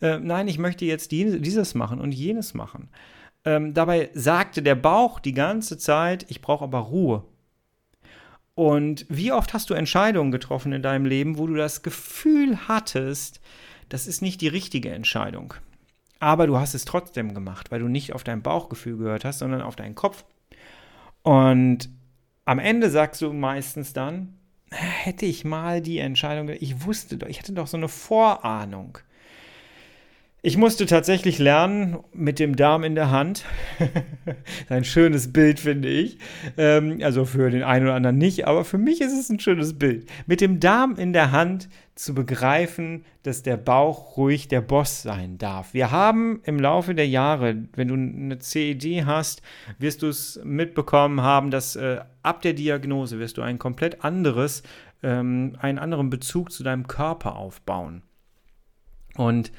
Äh, 0.00 0.20
nein, 0.20 0.46
ich 0.46 0.58
möchte 0.58 0.84
jetzt 0.84 1.10
die, 1.10 1.40
dieses 1.40 1.74
machen 1.74 2.00
und 2.00 2.12
jenes 2.12 2.54
machen. 2.54 2.88
Ähm, 3.44 3.74
dabei 3.74 4.10
sagte 4.14 4.62
der 4.62 4.76
Bauch 4.76 5.18
die 5.18 5.34
ganze 5.34 5.76
Zeit, 5.76 6.24
ich 6.28 6.40
brauche 6.40 6.62
aber 6.62 6.78
Ruhe. 6.78 7.24
Und 8.54 9.06
wie 9.08 9.32
oft 9.32 9.54
hast 9.54 9.70
du 9.70 9.74
Entscheidungen 9.74 10.30
getroffen 10.30 10.72
in 10.72 10.82
deinem 10.82 11.06
Leben, 11.06 11.36
wo 11.36 11.48
du 11.48 11.56
das 11.56 11.82
Gefühl 11.82 12.68
hattest, 12.68 13.40
das 13.88 14.06
ist 14.06 14.22
nicht 14.22 14.40
die 14.40 14.48
richtige 14.48 14.90
Entscheidung. 14.90 15.54
Aber 16.20 16.46
du 16.46 16.58
hast 16.58 16.74
es 16.74 16.84
trotzdem 16.84 17.34
gemacht, 17.34 17.72
weil 17.72 17.80
du 17.80 17.88
nicht 17.88 18.12
auf 18.12 18.22
dein 18.22 18.42
Bauchgefühl 18.42 18.98
gehört 18.98 19.24
hast, 19.24 19.40
sondern 19.40 19.62
auf 19.62 19.74
deinen 19.74 19.96
Kopf. 19.96 20.24
Und 21.22 21.88
am 22.44 22.58
Ende 22.58 22.90
sagst 22.90 23.22
du 23.22 23.32
meistens 23.32 23.92
dann, 23.92 24.38
hätte 24.70 25.26
ich 25.26 25.44
mal 25.44 25.80
die 25.80 25.98
Entscheidung, 25.98 26.48
ich 26.48 26.84
wusste 26.84 27.16
doch, 27.16 27.28
ich 27.28 27.38
hatte 27.38 27.52
doch 27.52 27.66
so 27.66 27.76
eine 27.76 27.88
Vorahnung. 27.88 28.98
Ich 30.42 30.56
musste 30.56 30.86
tatsächlich 30.86 31.38
lernen, 31.38 31.98
mit 32.14 32.38
dem 32.38 32.56
Darm 32.56 32.82
in 32.82 32.94
der 32.94 33.10
Hand. 33.10 33.44
ein 34.70 34.84
schönes 34.84 35.34
Bild, 35.34 35.60
finde 35.60 35.90
ich. 35.90 36.16
Ähm, 36.56 37.00
also 37.02 37.26
für 37.26 37.50
den 37.50 37.62
einen 37.62 37.84
oder 37.84 37.94
anderen 37.94 38.16
nicht, 38.16 38.46
aber 38.46 38.64
für 38.64 38.78
mich 38.78 39.02
ist 39.02 39.12
es 39.12 39.28
ein 39.28 39.38
schönes 39.38 39.78
Bild. 39.78 40.08
Mit 40.26 40.40
dem 40.40 40.58
Darm 40.58 40.96
in 40.96 41.12
der 41.12 41.30
Hand 41.30 41.68
zu 41.94 42.14
begreifen, 42.14 43.04
dass 43.22 43.42
der 43.42 43.58
Bauch 43.58 44.16
ruhig 44.16 44.48
der 44.48 44.62
Boss 44.62 45.02
sein 45.02 45.36
darf. 45.36 45.74
Wir 45.74 45.90
haben 45.90 46.40
im 46.44 46.58
Laufe 46.58 46.94
der 46.94 47.06
Jahre, 47.08 47.64
wenn 47.76 47.88
du 47.88 47.94
eine 47.94 48.38
CED 48.38 49.04
hast, 49.04 49.42
wirst 49.78 50.00
du 50.00 50.06
es 50.06 50.40
mitbekommen 50.42 51.20
haben, 51.20 51.50
dass 51.50 51.76
äh, 51.76 52.00
ab 52.22 52.40
der 52.40 52.54
Diagnose 52.54 53.18
wirst 53.18 53.36
du 53.36 53.42
ein 53.42 53.58
komplett 53.58 54.02
anderes, 54.04 54.62
ähm, 55.02 55.56
einen 55.58 55.78
anderen 55.78 56.08
Bezug 56.08 56.50
zu 56.50 56.62
deinem 56.62 56.86
Körper 56.86 57.36
aufbauen. 57.36 58.00
Und 59.16 59.52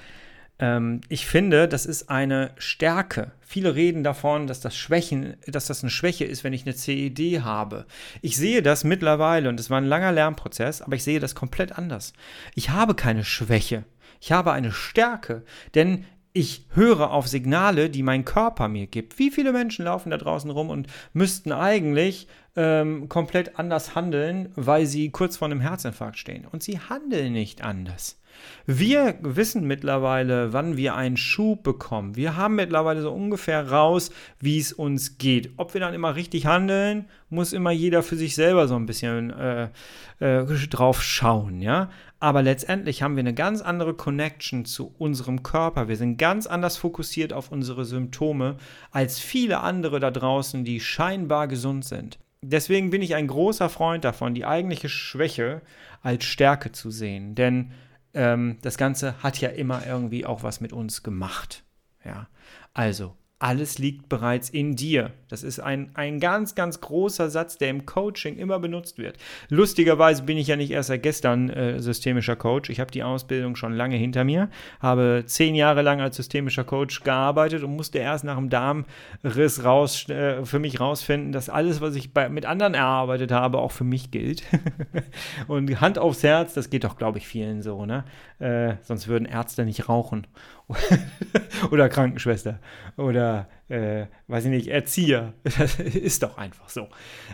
ich 1.10 1.26
finde, 1.26 1.68
das 1.68 1.88
ist 1.88 2.10
eine 2.10 2.52
Stärke. 2.58 3.32
Viele 3.42 3.74
reden 3.74 4.04
davon, 4.04 4.46
dass 4.46 4.62
das 4.62 4.78
Schwächen, 4.78 5.36
dass 5.48 5.66
das 5.66 5.82
eine 5.82 5.90
Schwäche 5.90 6.26
ist, 6.26 6.44
wenn 6.44 6.54
ich 6.54 6.66
eine 6.66 6.76
CED 6.76 7.42
habe. 7.42 7.86
Ich 8.22 8.38
sehe 8.38 8.62
das 8.62 8.84
mittlerweile 8.84 9.50
und 9.50 9.60
es 9.60 9.72
war 9.72 9.80
ein 9.80 9.86
langer 9.86 10.12
Lernprozess, 10.12 10.84
aber 10.84 10.96
ich 10.96 11.04
sehe 11.04 11.20
das 11.20 11.34
komplett 11.34 11.78
anders. 11.78 12.14
Ich 12.54 12.70
habe 12.70 12.94
keine 12.94 13.24
Schwäche. 13.24 13.86
Ich 14.20 14.32
habe 14.32 14.52
eine 14.52 14.72
Stärke, 14.72 15.44
denn 15.74 16.06
ich 16.32 16.68
höre 16.76 17.12
auf 17.12 17.28
Signale, 17.28 17.90
die 17.90 18.04
mein 18.04 18.24
Körper 18.24 18.68
mir 18.68 18.86
gibt. 18.86 19.18
Wie 19.18 19.32
viele 19.32 19.52
Menschen 19.52 19.86
laufen 19.86 20.12
da 20.12 20.18
draußen 20.18 20.50
rum 20.50 20.70
und 20.70 20.88
müssten 21.14 21.52
eigentlich 21.52 22.28
ähm, 22.56 23.10
komplett 23.10 23.58
anders 23.58 23.96
handeln, 23.96 24.50
weil 24.56 24.86
sie 24.86 25.10
kurz 25.10 25.38
vor 25.38 25.48
einem 25.48 25.60
Herzinfarkt 25.60 26.20
stehen. 26.20 26.46
Und 26.46 26.62
sie 26.62 26.80
handeln 26.80 27.34
nicht 27.34 27.64
anders. 27.64 28.21
Wir 28.66 29.16
wissen 29.22 29.66
mittlerweile, 29.66 30.54
wann 30.54 30.78
wir 30.78 30.96
einen 30.96 31.18
Schub 31.18 31.64
bekommen. 31.64 32.16
Wir 32.16 32.36
haben 32.36 32.56
mittlerweile 32.56 33.02
so 33.02 33.12
ungefähr 33.12 33.70
raus, 33.70 34.12
wie 34.40 34.60
es 34.60 34.72
uns 34.72 35.18
geht. 35.18 35.52
Ob 35.58 35.74
wir 35.74 35.82
dann 35.82 35.94
immer 35.94 36.16
richtig 36.16 36.46
handeln, 36.46 37.06
muss 37.30 37.54
immer 37.54 37.72
jeder 37.72 38.04
für 38.04 38.16
sich 38.16 38.36
selber 38.36 38.68
so 38.68 38.76
ein 38.76 38.86
bisschen 38.86 39.32
äh, 39.32 39.70
äh, 40.20 40.46
drauf 40.68 41.02
schauen, 41.02 41.62
ja. 41.62 41.90
Aber 42.20 42.44
letztendlich 42.44 43.02
haben 43.02 43.16
wir 43.16 43.22
eine 43.22 43.34
ganz 43.34 43.62
andere 43.62 43.96
Connection 43.96 44.64
zu 44.66 44.94
unserem 45.00 45.42
Körper. 45.42 45.88
Wir 45.88 45.98
sind 45.98 46.18
ganz 46.18 46.46
anders 46.46 46.78
fokussiert 46.78 47.34
auf 47.34 47.52
unsere 47.52 47.84
Symptome 47.84 48.58
als 48.92 49.18
viele 49.18 49.62
andere 49.62 50.00
da 50.00 50.12
draußen, 50.12 50.64
die 50.64 50.80
scheinbar 50.80 51.48
gesund 51.48 51.84
sind. 51.84 52.20
Deswegen 52.44 52.92
bin 52.92 53.02
ich 53.02 53.16
ein 53.16 53.28
großer 53.28 53.70
Freund 53.70 54.04
davon, 54.04 54.36
die 54.36 54.46
eigentliche 54.46 54.90
Schwäche 54.90 55.62
als 56.02 56.26
Stärke 56.26 56.72
zu 56.72 56.92
sehen. 56.92 57.36
Denn 57.36 57.72
ähm, 58.14 58.58
das 58.62 58.78
Ganze 58.78 59.22
hat 59.24 59.40
ja 59.40 59.50
immer 59.50 59.86
irgendwie 59.86 60.26
auch 60.26 60.44
was 60.44 60.62
mit 60.62 60.74
uns 60.74 61.04
gemacht. 61.04 61.64
Ja, 62.04 62.28
also 62.74 63.16
alles 63.42 63.80
liegt 63.80 64.08
bereits 64.08 64.50
in 64.50 64.76
dir. 64.76 65.12
Das 65.28 65.42
ist 65.42 65.60
ein, 65.60 65.90
ein 65.96 66.20
ganz, 66.20 66.54
ganz 66.54 66.80
großer 66.80 67.30
Satz, 67.32 67.58
der 67.58 67.70
im 67.70 67.88
Coaching 67.88 68.38
immer 68.38 68.60
benutzt 68.60 69.00
wird. 69.00 69.18
Lustigerweise 69.50 70.24
bin 70.24 70.38
ich 70.38 70.48
ja 70.48 70.56
nicht 70.56 70.70
erst 70.70 70.90
seit 70.90 71.02
gestern 71.02 71.50
äh, 71.50 71.80
systemischer 71.80 72.36
Coach. 72.36 72.70
Ich 72.70 72.80
habe 72.80 72.92
die 72.92 73.02
Ausbildung 73.02 73.56
schon 73.56 73.74
lange 73.74 73.96
hinter 73.96 74.24
mir, 74.24 74.50
habe 74.80 75.24
zehn 75.26 75.56
Jahre 75.56 75.82
lang 75.82 76.02
als 76.02 76.18
systemischer 76.18 76.64
Coach 76.64 77.04
gearbeitet 77.04 77.64
und 77.64 77.76
musste 77.76 77.98
erst 77.98 78.26
nach 78.26 78.38
dem 78.38 78.50
Darmriss 78.50 79.64
raus, 79.64 80.08
äh, 80.10 80.46
für 80.46 80.60
mich 80.60 80.80
rausfinden, 80.80 81.32
dass 81.32 81.50
alles, 81.50 81.82
was 81.82 81.96
ich 81.96 82.14
bei, 82.14 82.30
mit 82.30 82.46
anderen 82.46 82.76
erarbeitet 82.76 83.32
habe, 83.32 83.58
auch 83.58 83.72
für 83.72 83.86
mich 83.86 84.12
gilt. 84.12 84.44
und 85.48 85.82
Hand 85.82 85.98
aufs 85.98 86.22
Herz, 86.22 86.54
das 86.54 86.70
geht 86.70 86.84
doch, 86.84 86.96
glaube 86.96 87.18
ich, 87.18 87.28
vielen 87.28 87.64
so. 87.64 87.88
Ne? 87.88 88.04
Äh, 88.42 88.78
sonst 88.82 89.08
würden 89.08 89.26
Ärzte 89.26 89.66
nicht 89.66 89.88
rauchen. 89.88 90.26
oder 91.72 91.90
Krankenschwester 91.90 92.60
oder, 92.98 93.48
äh, 93.70 94.08
weiß 94.28 94.46
ich 94.46 94.50
nicht, 94.50 94.68
Erzieher. 94.68 95.34
Das 95.44 95.80
ist 95.80 96.24
doch 96.24 96.38
einfach 96.38 96.68
so. 96.68 96.90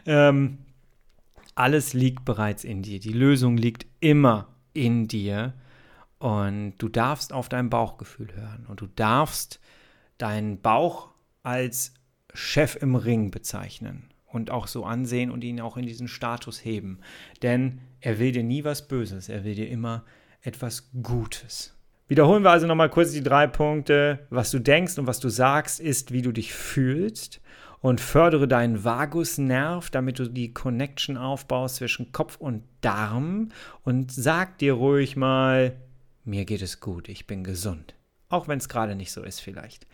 Ähm, 0.06 0.58
alles 1.56 1.94
liegt 1.94 2.26
bereits 2.26 2.66
in 2.66 2.82
dir. 2.82 3.00
Die 3.00 3.14
Lösung 3.14 3.56
liegt 3.56 3.86
immer 4.02 4.50
in 4.74 5.08
dir. 5.08 5.54
Und 6.20 6.74
du 6.78 6.90
darfst 6.90 7.32
auf 7.32 7.48
dein 7.48 7.70
Bauchgefühl 7.70 8.36
hören. 8.36 8.66
Und 8.68 8.82
du 8.82 8.88
darfst 8.88 9.62
deinen 10.18 10.62
Bauch 10.62 11.12
als 11.42 11.94
Chef 12.34 12.76
im 12.76 12.96
Ring 12.96 13.32
bezeichnen 13.32 14.10
und 14.26 14.52
auch 14.52 14.68
so 14.68 14.84
ansehen 14.84 15.32
und 15.32 15.46
ihn 15.46 15.62
auch 15.62 15.78
in 15.78 15.86
diesen 15.86 16.10
Status 16.10 16.66
heben. 16.66 17.00
Denn 17.44 17.80
er 18.02 18.20
will 18.20 18.34
dir 18.34 18.44
nie 18.44 18.66
was 18.66 18.90
Böses, 18.90 19.30
er 19.30 19.46
will 19.46 19.56
dir 19.56 19.70
immer 19.70 20.04
etwas 20.48 20.90
Gutes. 21.04 21.76
Wiederholen 22.08 22.44
wir 22.44 22.52
also 22.52 22.68
nochmal 22.68 22.90
kurz 22.90 23.12
die 23.12 23.22
drei 23.22 23.48
Punkte. 23.48 24.26
Was 24.30 24.50
du 24.50 24.60
denkst 24.60 24.98
und 24.98 25.06
was 25.06 25.20
du 25.20 25.28
sagst, 25.28 25.82
ist, 25.82 26.14
wie 26.14 26.22
du 26.22 26.32
dich 26.32 26.54
fühlst. 26.54 27.42
Und 27.80 28.02
fördere 28.02 28.48
deinen 28.48 28.84
Vagusnerv, 28.84 29.92
damit 29.92 30.18
du 30.18 30.28
die 30.28 30.54
Connection 30.54 31.16
aufbaust 31.16 31.76
zwischen 31.76 32.12
Kopf 32.12 32.38
und 32.38 32.64
Darm. 32.82 33.50
Und 33.84 34.12
sag 34.12 34.58
dir 34.58 34.74
ruhig 34.74 35.16
mal, 35.16 35.76
mir 36.24 36.46
geht 36.46 36.62
es 36.62 36.80
gut, 36.80 37.08
ich 37.10 37.28
bin 37.28 37.44
gesund. 37.44 37.94
Auch 38.30 38.48
wenn 38.48 38.58
es 38.58 38.70
gerade 38.70 38.96
nicht 38.96 39.12
so 39.12 39.24
ist 39.24 39.42
vielleicht. 39.42 39.86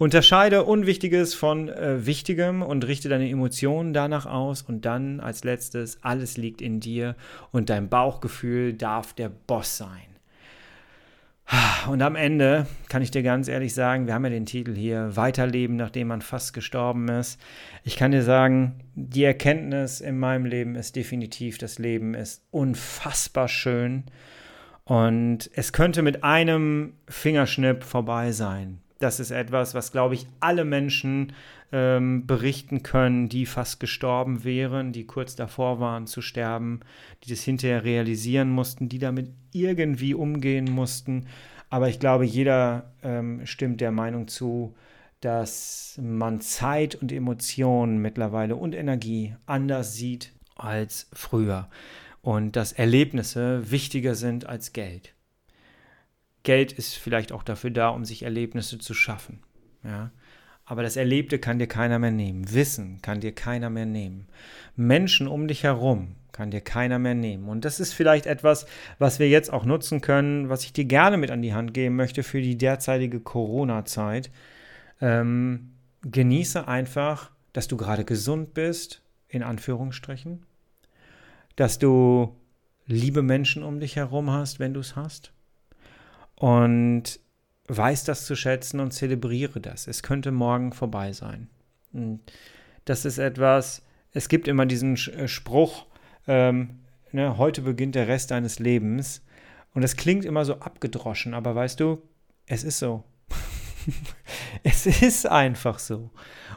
Unterscheide 0.00 0.64
Unwichtiges 0.64 1.34
von 1.34 1.68
äh, 1.68 2.06
Wichtigem 2.06 2.62
und 2.62 2.86
richte 2.86 3.10
deine 3.10 3.28
Emotionen 3.28 3.92
danach 3.92 4.24
aus. 4.24 4.62
Und 4.62 4.86
dann 4.86 5.20
als 5.20 5.44
letztes, 5.44 6.02
alles 6.02 6.38
liegt 6.38 6.62
in 6.62 6.80
dir 6.80 7.16
und 7.52 7.68
dein 7.68 7.90
Bauchgefühl 7.90 8.72
darf 8.72 9.12
der 9.12 9.28
Boss 9.28 9.76
sein. 9.76 10.06
Und 11.90 12.00
am 12.00 12.16
Ende 12.16 12.66
kann 12.88 13.02
ich 13.02 13.10
dir 13.10 13.22
ganz 13.22 13.46
ehrlich 13.46 13.74
sagen, 13.74 14.06
wir 14.06 14.14
haben 14.14 14.24
ja 14.24 14.30
den 14.30 14.46
Titel 14.46 14.74
hier 14.74 15.16
Weiterleben, 15.16 15.76
nachdem 15.76 16.08
man 16.08 16.22
fast 16.22 16.54
gestorben 16.54 17.06
ist. 17.08 17.38
Ich 17.84 17.96
kann 17.96 18.10
dir 18.10 18.22
sagen, 18.22 18.76
die 18.94 19.24
Erkenntnis 19.24 20.00
in 20.00 20.18
meinem 20.18 20.46
Leben 20.46 20.76
ist 20.76 20.96
definitiv, 20.96 21.58
das 21.58 21.78
Leben 21.78 22.14
ist 22.14 22.42
unfassbar 22.50 23.48
schön. 23.48 24.04
Und 24.84 25.50
es 25.52 25.74
könnte 25.74 26.00
mit 26.00 26.24
einem 26.24 26.94
Fingerschnipp 27.06 27.84
vorbei 27.84 28.32
sein. 28.32 28.80
Das 29.00 29.18
ist 29.18 29.30
etwas, 29.30 29.74
was, 29.74 29.92
glaube 29.92 30.14
ich, 30.14 30.26
alle 30.40 30.66
Menschen 30.66 31.32
ähm, 31.72 32.26
berichten 32.26 32.82
können, 32.82 33.30
die 33.30 33.46
fast 33.46 33.80
gestorben 33.80 34.44
wären, 34.44 34.92
die 34.92 35.06
kurz 35.06 35.34
davor 35.34 35.80
waren 35.80 36.06
zu 36.06 36.20
sterben, 36.20 36.80
die 37.24 37.30
das 37.30 37.40
hinterher 37.40 37.82
realisieren 37.82 38.50
mussten, 38.50 38.90
die 38.90 38.98
damit 38.98 39.30
irgendwie 39.52 40.12
umgehen 40.12 40.70
mussten. 40.70 41.26
Aber 41.70 41.88
ich 41.88 41.98
glaube, 41.98 42.26
jeder 42.26 42.92
ähm, 43.02 43.46
stimmt 43.46 43.80
der 43.80 43.90
Meinung 43.90 44.28
zu, 44.28 44.74
dass 45.22 45.98
man 46.02 46.42
Zeit 46.42 46.94
und 46.94 47.10
Emotionen 47.10 48.02
mittlerweile 48.02 48.54
und 48.56 48.74
Energie 48.74 49.34
anders 49.46 49.94
sieht 49.94 50.32
als 50.56 51.08
früher 51.14 51.70
und 52.20 52.54
dass 52.54 52.72
Erlebnisse 52.72 53.70
wichtiger 53.70 54.14
sind 54.14 54.46
als 54.46 54.74
Geld. 54.74 55.14
Geld 56.42 56.72
ist 56.72 56.94
vielleicht 56.94 57.32
auch 57.32 57.42
dafür 57.42 57.70
da, 57.70 57.88
um 57.88 58.04
sich 58.04 58.22
Erlebnisse 58.22 58.78
zu 58.78 58.94
schaffen. 58.94 59.40
Ja? 59.84 60.10
Aber 60.64 60.82
das 60.82 60.96
Erlebte 60.96 61.38
kann 61.38 61.58
dir 61.58 61.66
keiner 61.66 61.98
mehr 61.98 62.12
nehmen. 62.12 62.52
Wissen 62.52 63.02
kann 63.02 63.20
dir 63.20 63.32
keiner 63.32 63.70
mehr 63.70 63.86
nehmen. 63.86 64.28
Menschen 64.76 65.26
um 65.26 65.48
dich 65.48 65.64
herum 65.64 66.14
kann 66.32 66.50
dir 66.50 66.60
keiner 66.60 66.98
mehr 66.98 67.14
nehmen. 67.14 67.48
Und 67.48 67.64
das 67.64 67.80
ist 67.80 67.92
vielleicht 67.92 68.26
etwas, 68.26 68.66
was 68.98 69.18
wir 69.18 69.28
jetzt 69.28 69.52
auch 69.52 69.64
nutzen 69.64 70.00
können, 70.00 70.48
was 70.48 70.64
ich 70.64 70.72
dir 70.72 70.84
gerne 70.84 71.16
mit 71.16 71.30
an 71.30 71.42
die 71.42 71.54
Hand 71.54 71.74
geben 71.74 71.96
möchte 71.96 72.22
für 72.22 72.40
die 72.40 72.56
derzeitige 72.56 73.20
Corona-Zeit. 73.20 74.30
Ähm, 75.00 75.72
genieße 76.02 76.68
einfach, 76.68 77.30
dass 77.52 77.68
du 77.68 77.76
gerade 77.76 78.04
gesund 78.04 78.54
bist, 78.54 79.02
in 79.28 79.42
Anführungsstrichen. 79.42 80.46
Dass 81.56 81.78
du 81.78 82.36
liebe 82.86 83.22
Menschen 83.22 83.62
um 83.62 83.80
dich 83.80 83.96
herum 83.96 84.30
hast, 84.30 84.60
wenn 84.60 84.72
du 84.72 84.80
es 84.80 84.96
hast. 84.96 85.32
Und 86.40 87.20
weiß 87.68 88.04
das 88.04 88.24
zu 88.24 88.34
schätzen 88.34 88.80
und 88.80 88.92
zelebriere 88.92 89.60
das. 89.60 89.86
Es 89.86 90.02
könnte 90.02 90.32
morgen 90.32 90.72
vorbei 90.72 91.12
sein. 91.12 91.48
Und 91.92 92.20
das 92.86 93.04
ist 93.04 93.18
etwas, 93.18 93.82
es 94.12 94.28
gibt 94.28 94.48
immer 94.48 94.64
diesen 94.64 94.96
äh, 94.96 95.28
Spruch, 95.28 95.86
ähm, 96.26 96.80
ne, 97.12 97.36
heute 97.36 97.60
beginnt 97.60 97.94
der 97.94 98.08
Rest 98.08 98.30
deines 98.30 98.58
Lebens. 98.58 99.22
Und 99.74 99.82
das 99.82 99.96
klingt 99.96 100.24
immer 100.24 100.46
so 100.46 100.54
abgedroschen, 100.54 101.34
aber 101.34 101.54
weißt 101.54 101.78
du, 101.78 102.00
es 102.46 102.64
ist 102.64 102.78
so. 102.78 103.04
es 104.62 104.86
ist 104.86 105.26
einfach 105.26 105.78
so. 105.78 106.10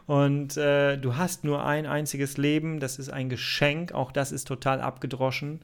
Und 0.05 0.55
äh, 0.55 0.97
du 0.97 1.17
hast 1.17 1.43
nur 1.43 1.65
ein 1.65 1.85
einziges 1.85 2.37
Leben, 2.37 2.79
das 2.79 2.99
ist 2.99 3.09
ein 3.09 3.27
Geschenk, 3.27 3.91
auch 3.91 4.13
das 4.13 4.31
ist 4.31 4.47
total 4.47 4.79
abgedroschen, 4.79 5.59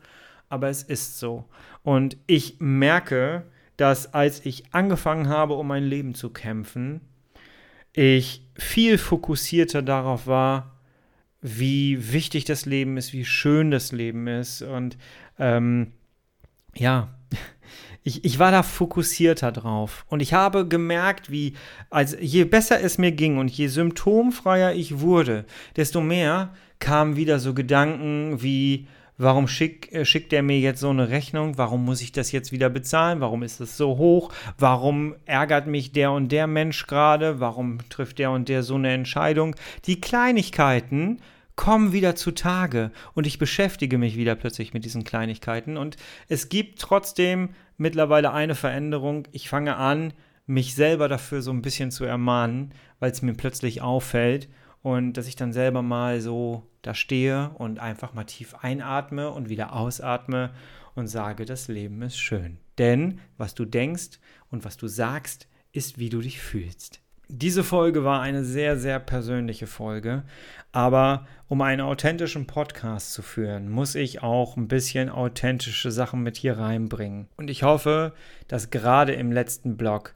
aber 0.50 0.68
es 0.68 0.84
ist 0.84 1.20
so. 1.20 1.46
Und 1.84 2.18
ich 2.28 2.58
merke, 2.60 3.46
dass 3.80 4.14
als 4.14 4.46
ich 4.46 4.64
angefangen 4.74 5.30
habe, 5.30 5.54
um 5.54 5.68
mein 5.68 5.86
Leben 5.86 6.14
zu 6.14 6.30
kämpfen, 6.30 7.02
ich 7.94 8.42
viel 8.56 8.98
fokussierter 8.98 9.82
darauf 9.82 10.28
war, 10.28 10.80
wie 11.42 12.12
wichtig 12.12 12.44
das 12.44 12.66
Leben 12.66 12.98
ist, 12.98 13.14
wie 13.14 13.24
schön 13.24 13.72
das 13.72 13.94
Leben 13.94 14.28
ist. 14.28 14.62
Und 14.62 14.98
ähm, 15.38 15.94
ja, 16.76 17.16
ich, 18.04 18.26
ich 18.26 18.38
war 18.38 18.52
da 18.52 18.64
fokussierter 18.64 19.54
drauf. 19.54 20.06
Und 20.10 20.22
ich 20.22 20.34
habe 20.34 20.68
gemerkt, 20.68 21.32
wie, 21.32 21.54
also 21.90 22.18
je 22.18 22.44
besser 22.44 22.82
es 22.82 22.98
mir 22.98 23.14
ging 23.14 23.38
und 23.38 23.50
je 23.50 23.68
symptomfreier 23.68 24.74
ich 24.74 25.00
wurde, 25.00 25.46
desto 25.78 26.02
mehr 26.02 26.54
kamen 26.80 27.16
wieder 27.16 27.40
so 27.40 27.54
Gedanken 27.54 28.42
wie, 28.42 28.88
warum 29.20 29.48
schick, 29.48 29.94
äh, 29.94 30.06
schickt 30.06 30.34
er 30.34 30.42
mir 30.42 30.60
jetzt 30.60 30.80
so 30.80 30.90
eine 30.90 31.10
Rechnung? 31.10 31.60
Warum 31.60 31.86
muss 31.86 32.02
ich 32.02 32.12
das 32.12 32.32
jetzt 32.32 32.52
wieder 32.52 32.70
bezahlen? 32.70 33.20
Warum 33.22 33.44
ist 33.44 33.60
es 33.60 33.78
so 33.78 33.98
hoch? 33.98 34.34
Warum 34.58 35.16
ärgert 35.26 35.68
mich 35.68 35.92
der 35.92 36.12
und 36.12 36.32
der 36.32 36.48
Mensch 36.48 36.88
gerade? 36.88 37.40
Warum 37.40 37.78
trifft 37.90 38.18
der 38.18 38.32
und 38.32 38.50
der 38.50 38.64
so 38.64 38.76
eine 38.76 38.92
Entscheidung? 38.92 39.56
Die 39.86 40.02
Kleinigkeiten 40.02 41.22
kommen 41.56 41.92
wieder 41.92 42.16
zutage 42.16 42.92
und 43.14 43.28
ich 43.28 43.38
beschäftige 43.38 43.98
mich 43.98 44.16
wieder 44.16 44.36
plötzlich 44.36 44.74
mit 44.74 44.86
diesen 44.86 45.04
Kleinigkeiten 45.04 45.76
und 45.76 45.98
es 46.30 46.48
gibt 46.48 46.80
trotzdem 46.80 47.50
mittlerweile 47.78 48.32
eine 48.32 48.56
Veränderung. 48.56 49.28
Ich 49.34 49.50
fange 49.50 49.76
an, 49.76 50.14
mich 50.48 50.74
selber 50.74 51.10
dafür 51.10 51.42
so 51.42 51.52
ein 51.52 51.62
bisschen 51.62 51.92
zu 51.92 52.06
ermahnen, 52.06 52.74
weil 53.00 53.12
es 53.12 53.22
mir 53.22 53.34
plötzlich 53.34 53.82
auffällt 53.82 54.48
und 54.82 55.14
dass 55.14 55.28
ich 55.28 55.36
dann 55.36 55.54
selber 55.54 55.82
mal 55.82 56.22
so 56.22 56.64
da 56.82 56.94
stehe 56.94 57.50
und 57.56 57.80
einfach 57.80 58.14
mal 58.14 58.24
tief 58.24 58.56
einatme 58.62 59.30
und 59.30 59.50
wieder 59.50 59.74
ausatme 59.74 60.52
und 60.96 61.08
sage, 61.08 61.46
das 61.46 61.68
Leben 61.68 62.02
ist 62.02 62.18
schön. 62.18 62.58
Denn 62.78 63.20
was 63.38 63.56
du 63.56 63.66
denkst 63.66 64.20
und 64.50 64.66
was 64.66 64.78
du 64.78 64.88
sagst, 64.88 65.48
ist, 65.72 66.00
wie 66.00 66.10
du 66.10 66.22
dich 66.22 66.42
fühlst. 66.42 67.02
Diese 67.32 67.64
Folge 67.64 68.04
war 68.04 68.22
eine 68.22 68.44
sehr, 68.44 68.76
sehr 68.80 69.00
persönliche 69.00 69.68
Folge, 69.68 70.24
aber 70.72 71.28
um 71.48 71.62
einen 71.62 71.82
authentischen 71.82 72.48
Podcast 72.48 73.14
zu 73.14 73.22
führen, 73.22 73.70
muss 73.70 73.94
ich 73.94 74.24
auch 74.24 74.58
ein 74.58 74.68
bisschen 74.68 75.10
authentische 75.10 75.92
Sachen 75.92 76.24
mit 76.24 76.38
hier 76.38 76.58
reinbringen. 76.58 77.28
Und 77.38 77.52
ich 77.52 77.62
hoffe, 77.62 78.14
dass 78.48 78.72
gerade 78.72 79.14
im 79.14 79.32
letzten 79.32 79.78
Blog 79.78 80.16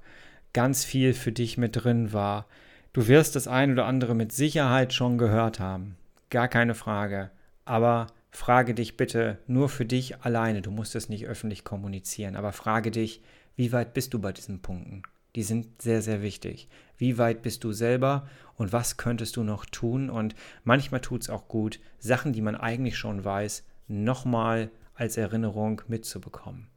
ganz 0.54 0.86
viel 0.86 1.14
für 1.14 1.32
dich 1.32 1.56
mit 1.56 1.84
drin 1.84 2.14
war. 2.14 2.48
Du 2.94 3.08
wirst 3.08 3.36
das 3.36 3.48
ein 3.48 3.72
oder 3.72 3.86
andere 3.86 4.16
mit 4.16 4.32
Sicherheit 4.32 4.94
schon 4.94 5.18
gehört 5.18 5.60
haben 5.60 5.98
gar 6.34 6.50
keine 6.50 6.74
Frage. 6.76 7.30
Aber 7.64 8.08
frage 8.32 8.74
dich 8.74 8.98
bitte 8.98 9.38
nur 9.48 9.70
für 9.70 9.86
dich 9.86 10.20
alleine. 10.22 10.62
Du 10.62 10.72
musst 10.72 10.96
es 10.96 11.08
nicht 11.08 11.28
öffentlich 11.28 11.64
kommunizieren, 11.64 12.36
aber 12.36 12.52
frage 12.52 12.92
dich, 12.92 13.22
wie 13.56 13.72
weit 13.72 13.94
bist 13.94 14.14
du 14.14 14.20
bei 14.20 14.34
diesen 14.34 14.62
Punkten? 14.62 15.04
Die 15.36 15.44
sind 15.44 15.82
sehr, 15.82 16.02
sehr 16.02 16.22
wichtig. 16.22 16.68
Wie 16.98 17.18
weit 17.18 17.44
bist 17.44 17.64
du 17.64 17.72
selber 17.72 18.28
und 18.56 18.74
was 18.74 18.98
könntest 18.98 19.38
du 19.38 19.44
noch 19.44 19.66
tun? 19.66 20.10
Und 20.10 20.36
manchmal 20.64 21.02
tut 21.02 21.22
es 21.22 21.30
auch 21.30 21.48
gut, 21.48 21.80
Sachen, 22.00 22.34
die 22.34 22.42
man 22.42 22.56
eigentlich 22.56 22.98
schon 22.98 23.24
weiß, 23.24 23.64
nochmal 23.88 24.72
als 24.96 25.18
Erinnerung 25.18 25.84
mitzubekommen. 25.88 26.68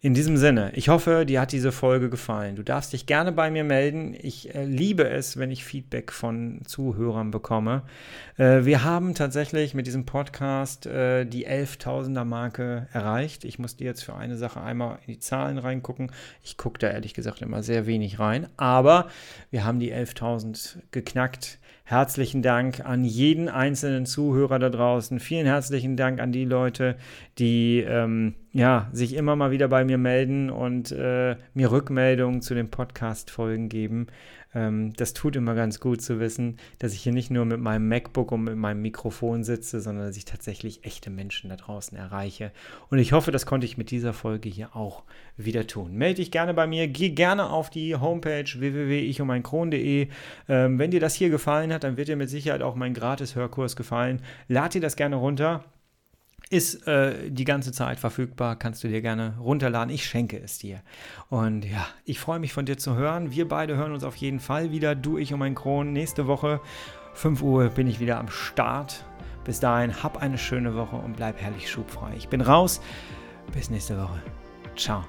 In 0.00 0.12
diesem 0.12 0.36
Sinne, 0.36 0.72
ich 0.74 0.90
hoffe, 0.90 1.24
dir 1.24 1.40
hat 1.40 1.52
diese 1.52 1.72
Folge 1.72 2.10
gefallen. 2.10 2.54
Du 2.54 2.62
darfst 2.62 2.92
dich 2.92 3.06
gerne 3.06 3.32
bei 3.32 3.50
mir 3.50 3.64
melden. 3.64 4.14
Ich 4.20 4.54
äh, 4.54 4.64
liebe 4.64 5.08
es, 5.08 5.38
wenn 5.38 5.50
ich 5.50 5.64
Feedback 5.64 6.12
von 6.12 6.60
Zuhörern 6.66 7.30
bekomme. 7.30 7.82
Äh, 8.36 8.64
wir 8.64 8.84
haben 8.84 9.14
tatsächlich 9.14 9.72
mit 9.72 9.86
diesem 9.86 10.04
Podcast 10.04 10.84
äh, 10.86 11.24
die 11.24 11.48
11.000er 11.48 12.24
Marke 12.24 12.88
erreicht. 12.92 13.44
Ich 13.44 13.58
musste 13.58 13.84
jetzt 13.84 14.04
für 14.04 14.14
eine 14.14 14.36
Sache 14.36 14.60
einmal 14.60 14.98
in 15.06 15.14
die 15.14 15.20
Zahlen 15.20 15.56
reingucken. 15.56 16.12
Ich 16.42 16.58
gucke 16.58 16.78
da 16.78 16.88
ehrlich 16.90 17.14
gesagt 17.14 17.40
immer 17.40 17.62
sehr 17.62 17.86
wenig 17.86 18.18
rein. 18.18 18.48
Aber 18.58 19.08
wir 19.50 19.64
haben 19.64 19.80
die 19.80 19.94
11.000 19.94 20.76
geknackt. 20.90 21.58
Herzlichen 21.88 22.42
Dank 22.42 22.84
an 22.84 23.04
jeden 23.04 23.48
einzelnen 23.48 24.06
Zuhörer 24.06 24.58
da 24.58 24.70
draußen. 24.70 25.20
Vielen 25.20 25.46
herzlichen 25.46 25.96
Dank 25.96 26.20
an 26.20 26.32
die 26.32 26.44
Leute, 26.44 26.96
die 27.38 27.78
ähm, 27.78 28.34
ja, 28.56 28.88
sich 28.90 29.14
immer 29.14 29.36
mal 29.36 29.50
wieder 29.50 29.68
bei 29.68 29.84
mir 29.84 29.98
melden 29.98 30.48
und 30.48 30.90
äh, 30.90 31.36
mir 31.52 31.70
Rückmeldungen 31.70 32.40
zu 32.40 32.54
den 32.54 32.70
Podcast-Folgen 32.70 33.68
geben. 33.68 34.06
Ähm, 34.54 34.94
das 34.94 35.12
tut 35.12 35.36
immer 35.36 35.54
ganz 35.54 35.78
gut 35.78 36.00
zu 36.00 36.20
wissen, 36.20 36.56
dass 36.78 36.94
ich 36.94 37.02
hier 37.02 37.12
nicht 37.12 37.30
nur 37.30 37.44
mit 37.44 37.60
meinem 37.60 37.86
MacBook 37.86 38.32
und 38.32 38.44
mit 38.44 38.56
meinem 38.56 38.80
Mikrofon 38.80 39.44
sitze, 39.44 39.82
sondern 39.82 40.06
dass 40.06 40.16
ich 40.16 40.24
tatsächlich 40.24 40.84
echte 40.84 41.10
Menschen 41.10 41.50
da 41.50 41.56
draußen 41.56 41.98
erreiche. 41.98 42.50
Und 42.88 42.98
ich 42.98 43.12
hoffe, 43.12 43.30
das 43.30 43.44
konnte 43.44 43.66
ich 43.66 43.76
mit 43.76 43.90
dieser 43.90 44.14
Folge 44.14 44.48
hier 44.48 44.74
auch 44.74 45.02
wieder 45.36 45.66
tun. 45.66 45.94
Melde 45.94 46.22
dich 46.22 46.30
gerne 46.30 46.54
bei 46.54 46.66
mir, 46.66 46.88
geh 46.88 47.10
gerne 47.10 47.50
auf 47.50 47.68
die 47.68 47.94
Homepage 47.94 48.48
www.ichumeinkron.de. 48.56 50.08
Ähm, 50.48 50.78
wenn 50.78 50.90
dir 50.90 51.00
das 51.00 51.14
hier 51.14 51.28
gefallen 51.28 51.74
hat, 51.74 51.84
dann 51.84 51.98
wird 51.98 52.08
dir 52.08 52.16
mit 52.16 52.30
Sicherheit 52.30 52.62
auch 52.62 52.74
mein 52.74 52.94
Gratis-Hörkurs 52.94 53.76
gefallen. 53.76 54.22
Lad 54.48 54.72
dir 54.72 54.80
das 54.80 54.96
gerne 54.96 55.16
runter 55.16 55.62
ist 56.48 56.86
äh, 56.86 57.30
die 57.30 57.44
ganze 57.44 57.72
Zeit 57.72 57.98
verfügbar, 57.98 58.56
kannst 58.56 58.84
du 58.84 58.88
dir 58.88 59.02
gerne 59.02 59.34
runterladen. 59.40 59.92
Ich 59.92 60.06
schenke 60.06 60.38
es 60.38 60.58
dir. 60.58 60.80
Und 61.28 61.64
ja, 61.64 61.86
ich 62.04 62.20
freue 62.20 62.38
mich 62.38 62.52
von 62.52 62.66
dir 62.66 62.78
zu 62.78 62.94
hören. 62.94 63.32
Wir 63.32 63.48
beide 63.48 63.76
hören 63.76 63.92
uns 63.92 64.04
auf 64.04 64.16
jeden 64.16 64.38
Fall 64.38 64.70
wieder, 64.70 64.94
du, 64.94 65.18
ich 65.18 65.32
und 65.32 65.40
mein 65.40 65.54
Kron. 65.54 65.92
Nächste 65.92 66.26
Woche, 66.26 66.60
5 67.14 67.42
Uhr, 67.42 67.68
bin 67.70 67.88
ich 67.88 67.98
wieder 67.98 68.18
am 68.18 68.28
Start. 68.28 69.04
Bis 69.44 69.60
dahin, 69.60 70.02
hab 70.02 70.22
eine 70.22 70.38
schöne 70.38 70.74
Woche 70.74 70.96
und 70.96 71.16
bleib 71.16 71.40
herrlich 71.40 71.70
schubfrei. 71.70 72.12
Ich 72.16 72.28
bin 72.28 72.40
raus. 72.40 72.80
Bis 73.52 73.70
nächste 73.70 73.96
Woche. 73.96 74.22
Ciao. 74.76 75.04